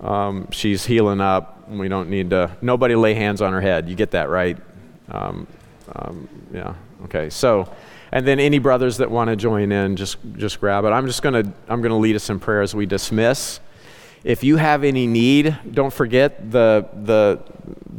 Um, 0.00 0.50
she's 0.50 0.84
healing 0.84 1.20
up. 1.20 1.68
We 1.68 1.88
don't 1.88 2.10
need 2.10 2.30
to, 2.30 2.56
nobody 2.60 2.94
lay 2.94 3.14
hands 3.14 3.40
on 3.40 3.52
her 3.52 3.60
head. 3.60 3.88
You 3.88 3.96
get 3.96 4.12
that, 4.12 4.28
right? 4.28 4.58
Um, 5.08 5.46
um 5.94 6.28
yeah, 6.52 6.74
okay. 7.04 7.30
So, 7.30 7.72
and 8.12 8.26
then 8.26 8.38
any 8.38 8.60
brothers 8.60 8.98
that 8.98 9.10
want 9.10 9.28
to 9.28 9.36
join 9.36 9.72
in, 9.72 9.96
just, 9.96 10.18
just 10.36 10.60
grab 10.60 10.84
it. 10.84 10.88
I'm 10.88 11.06
just 11.06 11.22
to, 11.34 11.52
I'm 11.68 11.82
to 11.82 11.94
lead 11.94 12.14
us 12.14 12.30
in 12.30 12.38
prayer 12.38 12.62
as 12.62 12.74
we 12.74 12.86
dismiss. 12.86 13.58
If 14.22 14.44
you 14.44 14.56
have 14.56 14.84
any 14.84 15.06
need, 15.06 15.58
don't 15.72 15.92
forget 15.92 16.50
the, 16.50 16.88
the, 17.02 17.42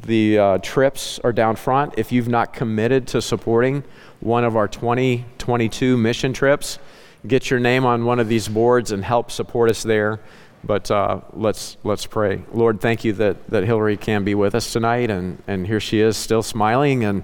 the 0.05 0.39
uh, 0.39 0.57
trips 0.59 1.19
are 1.19 1.33
down 1.33 1.55
front. 1.55 1.95
If 1.97 2.11
you've 2.11 2.29
not 2.29 2.53
committed 2.53 3.07
to 3.09 3.21
supporting 3.21 3.83
one 4.21 4.43
of 4.43 4.55
our 4.55 4.67
2022 4.67 5.97
mission 5.97 6.33
trips, 6.33 6.79
get 7.27 7.51
your 7.51 7.59
name 7.59 7.85
on 7.85 8.05
one 8.05 8.19
of 8.19 8.27
these 8.27 8.47
boards 8.47 8.91
and 8.91 9.03
help 9.03 9.29
support 9.29 9.69
us 9.69 9.83
there. 9.83 10.19
But 10.63 10.89
uh, 10.89 11.21
let's 11.33 11.77
let's 11.83 12.07
pray. 12.07 12.43
Lord, 12.51 12.81
thank 12.81 13.03
you 13.03 13.13
that, 13.13 13.47
that 13.51 13.65
Hillary 13.65 13.97
can 13.97 14.23
be 14.23 14.33
with 14.33 14.55
us 14.55 14.73
tonight, 14.73 15.11
and, 15.11 15.43
and 15.45 15.67
here 15.67 15.79
she 15.79 15.99
is, 15.99 16.17
still 16.17 16.41
smiling, 16.41 17.03
and 17.03 17.23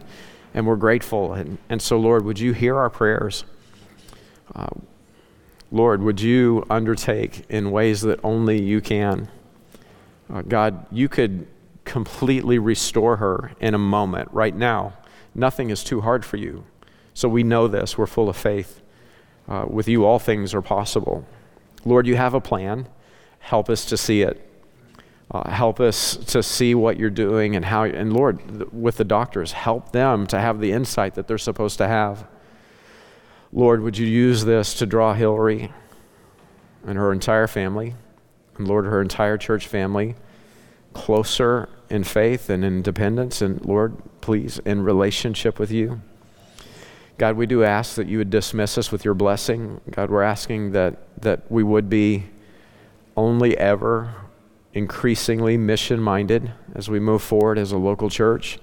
and 0.53 0.67
we're 0.67 0.75
grateful. 0.75 1.33
And, 1.33 1.57
and 1.69 1.81
so, 1.81 1.97
Lord, 1.97 2.25
would 2.25 2.39
you 2.39 2.53
hear 2.53 2.77
our 2.77 2.89
prayers? 2.89 3.45
Uh, 4.53 4.67
Lord, 5.71 6.01
would 6.01 6.19
you 6.19 6.65
undertake 6.69 7.45
in 7.49 7.71
ways 7.71 8.01
that 8.01 8.19
only 8.23 8.61
you 8.61 8.81
can? 8.81 9.29
Uh, 10.31 10.41
God, 10.41 10.85
you 10.91 11.07
could 11.07 11.47
completely 11.85 12.59
restore 12.59 13.17
her 13.17 13.51
in 13.59 13.73
a 13.73 13.77
moment, 13.77 14.29
right 14.31 14.55
now. 14.55 14.93
Nothing 15.33 15.69
is 15.69 15.83
too 15.83 16.01
hard 16.01 16.25
for 16.25 16.37
you. 16.37 16.65
So 17.13 17.29
we 17.29 17.43
know 17.43 17.67
this. 17.67 17.97
We're 17.97 18.05
full 18.05 18.29
of 18.29 18.37
faith. 18.37 18.81
Uh, 19.47 19.65
with 19.67 19.87
you, 19.87 20.05
all 20.05 20.19
things 20.19 20.53
are 20.53 20.61
possible. 20.61 21.25
Lord, 21.85 22.05
you 22.05 22.15
have 22.15 22.33
a 22.33 22.41
plan. 22.41 22.87
Help 23.39 23.69
us 23.69 23.85
to 23.85 23.97
see 23.97 24.21
it. 24.21 24.50
Uh, 25.33 25.49
help 25.49 25.79
us 25.79 26.17
to 26.17 26.43
see 26.43 26.75
what 26.75 26.97
you're 26.97 27.09
doing 27.09 27.55
and 27.55 27.63
how, 27.63 27.83
and 27.83 28.11
Lord, 28.11 28.39
th- 28.49 28.69
with 28.73 28.97
the 28.97 29.05
doctors, 29.05 29.53
help 29.53 29.93
them 29.93 30.27
to 30.27 30.37
have 30.37 30.59
the 30.59 30.73
insight 30.73 31.15
that 31.15 31.27
they're 31.27 31.37
supposed 31.37 31.77
to 31.77 31.87
have. 31.87 32.27
Lord, 33.53 33.81
would 33.81 33.97
you 33.97 34.05
use 34.05 34.43
this 34.43 34.73
to 34.75 34.85
draw 34.85 35.13
Hillary 35.13 35.71
and 36.85 36.97
her 36.97 37.13
entire 37.13 37.47
family, 37.47 37.95
and 38.57 38.67
Lord, 38.67 38.85
her 38.85 39.01
entire 39.01 39.37
church 39.37 39.67
family 39.67 40.15
closer 40.93 41.69
in 41.89 42.03
faith 42.03 42.49
and 42.49 42.65
in 42.65 42.81
dependence, 42.81 43.41
and 43.41 43.63
Lord, 43.65 43.95
please, 44.19 44.59
in 44.59 44.83
relationship 44.83 45.59
with 45.59 45.71
you. 45.71 46.01
God, 47.17 47.37
we 47.37 47.45
do 47.45 47.63
ask 47.63 47.95
that 47.95 48.07
you 48.07 48.17
would 48.17 48.29
dismiss 48.29 48.77
us 48.77 48.91
with 48.91 49.05
your 49.05 49.13
blessing. 49.13 49.79
God, 49.91 50.09
we're 50.09 50.23
asking 50.23 50.71
that, 50.71 51.21
that 51.21 51.49
we 51.49 51.63
would 51.63 51.89
be 51.89 52.25
only 53.15 53.57
ever 53.57 54.13
increasingly 54.73 55.57
mission 55.57 55.99
minded 55.99 56.51
as 56.75 56.89
we 56.89 56.99
move 56.99 57.21
forward 57.21 57.57
as 57.57 57.71
a 57.71 57.77
local 57.77 58.09
church. 58.09 58.59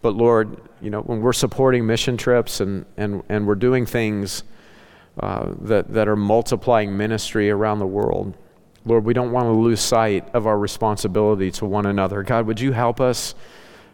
But 0.00 0.14
Lord, 0.14 0.60
you 0.80 0.90
know, 0.90 1.00
when 1.00 1.20
we're 1.20 1.32
supporting 1.32 1.86
mission 1.86 2.16
trips 2.16 2.60
and, 2.60 2.86
and, 2.96 3.22
and 3.28 3.46
we're 3.46 3.56
doing 3.56 3.84
things 3.84 4.44
uh, 5.18 5.52
that, 5.62 5.92
that 5.92 6.06
are 6.06 6.16
multiplying 6.16 6.96
ministry 6.96 7.50
around 7.50 7.80
the 7.80 7.86
world, 7.86 8.34
Lord, 8.84 9.04
we 9.04 9.12
don't 9.12 9.32
want 9.32 9.46
to 9.46 9.52
lose 9.52 9.80
sight 9.80 10.28
of 10.34 10.46
our 10.46 10.58
responsibility 10.58 11.50
to 11.52 11.66
one 11.66 11.86
another. 11.86 12.22
God, 12.22 12.46
would 12.46 12.60
you 12.60 12.72
help 12.72 13.00
us 13.00 13.34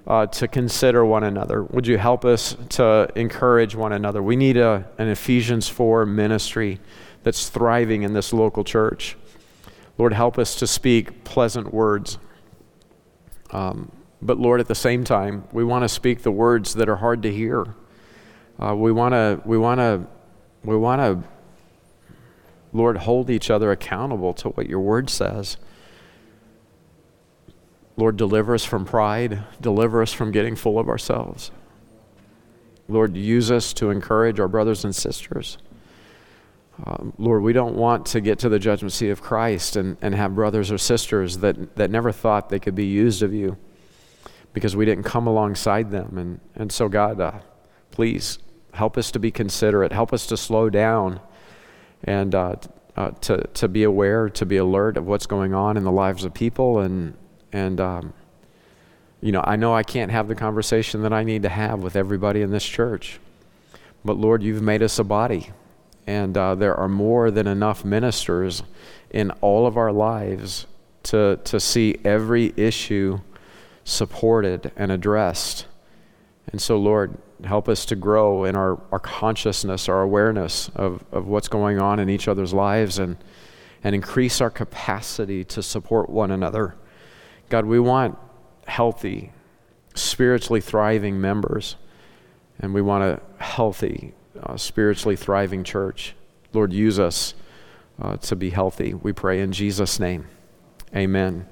uh, 0.06 0.26
to 0.26 0.46
consider 0.46 1.04
one 1.04 1.24
another? 1.24 1.62
Would 1.64 1.86
you 1.86 1.96
help 1.96 2.26
us 2.26 2.54
to 2.70 3.08
encourage 3.16 3.74
one 3.74 3.92
another? 3.92 4.22
We 4.22 4.36
need 4.36 4.58
a, 4.58 4.86
an 4.98 5.08
Ephesians 5.08 5.68
4 5.68 6.04
ministry 6.04 6.80
that's 7.22 7.48
thriving 7.48 8.02
in 8.02 8.12
this 8.12 8.32
local 8.32 8.62
church. 8.62 9.16
Lord, 9.96 10.12
help 10.12 10.38
us 10.38 10.56
to 10.56 10.66
speak 10.66 11.24
pleasant 11.24 11.72
words. 11.72 12.18
Um, 13.50 13.92
but 14.20 14.38
Lord, 14.38 14.60
at 14.60 14.68
the 14.68 14.74
same 14.74 15.04
time, 15.04 15.44
we 15.52 15.64
want 15.64 15.84
to 15.84 15.88
speak 15.88 16.22
the 16.22 16.32
words 16.32 16.74
that 16.74 16.88
are 16.88 16.96
hard 16.96 17.22
to 17.22 17.32
hear. 17.32 17.74
Uh, 18.58 18.74
we 18.74 18.90
want 18.90 19.12
to, 19.12 19.40
we 19.44 19.58
want 19.58 19.78
to, 19.78 20.06
we 20.64 20.76
want 20.76 21.00
to, 21.00 21.28
Lord, 22.72 22.98
hold 22.98 23.30
each 23.30 23.50
other 23.50 23.70
accountable 23.70 24.32
to 24.34 24.48
what 24.50 24.68
your 24.68 24.80
word 24.80 25.10
says. 25.10 25.56
Lord, 27.96 28.16
deliver 28.16 28.54
us 28.54 28.64
from 28.64 28.84
pride. 28.84 29.44
Deliver 29.60 30.02
us 30.02 30.12
from 30.12 30.32
getting 30.32 30.56
full 30.56 30.78
of 30.78 30.88
ourselves. 30.88 31.52
Lord, 32.88 33.16
use 33.16 33.50
us 33.50 33.72
to 33.74 33.90
encourage 33.90 34.40
our 34.40 34.48
brothers 34.48 34.84
and 34.84 34.94
sisters. 34.94 35.58
Um, 36.82 37.12
Lord, 37.18 37.42
we 37.42 37.52
don't 37.52 37.76
want 37.76 38.06
to 38.06 38.20
get 38.20 38.40
to 38.40 38.48
the 38.48 38.58
judgment 38.58 38.92
seat 38.92 39.10
of 39.10 39.22
Christ 39.22 39.76
and, 39.76 39.96
and 40.02 40.14
have 40.14 40.34
brothers 40.34 40.72
or 40.72 40.78
sisters 40.78 41.38
that, 41.38 41.76
that 41.76 41.90
never 41.90 42.10
thought 42.10 42.48
they 42.48 42.58
could 42.58 42.74
be 42.74 42.86
used 42.86 43.22
of 43.22 43.32
you 43.32 43.56
because 44.52 44.74
we 44.74 44.84
didn't 44.84 45.04
come 45.04 45.26
alongside 45.26 45.90
them. 45.90 46.18
And, 46.18 46.40
and 46.56 46.72
so, 46.72 46.88
God, 46.88 47.20
uh, 47.20 47.40
please 47.90 48.38
help 48.72 48.98
us 48.98 49.12
to 49.12 49.20
be 49.20 49.30
considerate, 49.30 49.92
help 49.92 50.12
us 50.12 50.26
to 50.26 50.36
slow 50.36 50.68
down 50.68 51.20
and 52.02 52.34
uh, 52.34 52.56
uh, 52.96 53.10
to, 53.12 53.46
to 53.54 53.68
be 53.68 53.84
aware, 53.84 54.28
to 54.30 54.44
be 54.44 54.56
alert 54.56 54.96
of 54.96 55.06
what's 55.06 55.26
going 55.26 55.54
on 55.54 55.76
in 55.76 55.84
the 55.84 55.92
lives 55.92 56.24
of 56.24 56.34
people. 56.34 56.80
And, 56.80 57.16
and 57.52 57.80
um, 57.80 58.12
you 59.20 59.32
know, 59.32 59.42
I 59.44 59.56
know 59.56 59.74
I 59.74 59.84
can't 59.84 60.10
have 60.10 60.28
the 60.28 60.34
conversation 60.34 61.02
that 61.02 61.12
I 61.12 61.22
need 61.22 61.42
to 61.44 61.48
have 61.48 61.80
with 61.80 61.96
everybody 61.96 62.42
in 62.42 62.50
this 62.50 62.64
church. 62.64 63.20
But 64.04 64.16
Lord, 64.16 64.42
you've 64.42 64.62
made 64.62 64.82
us 64.82 64.98
a 64.98 65.04
body. 65.04 65.50
And 66.06 66.36
uh, 66.36 66.54
there 66.54 66.74
are 66.74 66.88
more 66.88 67.30
than 67.30 67.46
enough 67.46 67.84
ministers 67.84 68.62
in 69.10 69.30
all 69.40 69.66
of 69.66 69.76
our 69.76 69.92
lives 69.92 70.66
to, 71.04 71.38
to 71.44 71.60
see 71.60 71.96
every 72.04 72.52
issue 72.56 73.20
supported 73.84 74.72
and 74.76 74.90
addressed. 74.90 75.66
And 76.50 76.60
so, 76.60 76.76
Lord, 76.76 77.16
help 77.44 77.68
us 77.68 77.84
to 77.86 77.96
grow 77.96 78.44
in 78.44 78.56
our, 78.56 78.80
our 78.90 78.98
consciousness, 78.98 79.88
our 79.88 80.02
awareness 80.02 80.70
of, 80.74 81.04
of 81.12 81.26
what's 81.26 81.48
going 81.48 81.78
on 81.78 81.98
in 81.98 82.08
each 82.08 82.28
other's 82.28 82.52
lives, 82.52 82.98
and, 82.98 83.16
and 83.82 83.94
increase 83.94 84.40
our 84.40 84.50
capacity 84.50 85.44
to 85.44 85.62
support 85.62 86.08
one 86.08 86.30
another. 86.30 86.74
God, 87.48 87.66
we 87.66 87.78
want 87.78 88.18
healthy, 88.66 89.32
spiritually 89.94 90.60
thriving 90.60 91.20
members, 91.20 91.76
and 92.58 92.72
we 92.72 92.82
want 92.82 93.04
a 93.04 93.20
healthy, 93.42 94.14
uh, 94.42 94.56
spiritually 94.56 95.16
thriving 95.16 95.64
church. 95.64 96.14
Lord, 96.52 96.72
use 96.72 96.98
us 96.98 97.34
uh, 98.00 98.16
to 98.18 98.36
be 98.36 98.50
healthy. 98.50 98.94
We 98.94 99.12
pray 99.12 99.40
in 99.40 99.52
Jesus' 99.52 99.98
name. 99.98 100.26
Amen. 100.94 101.46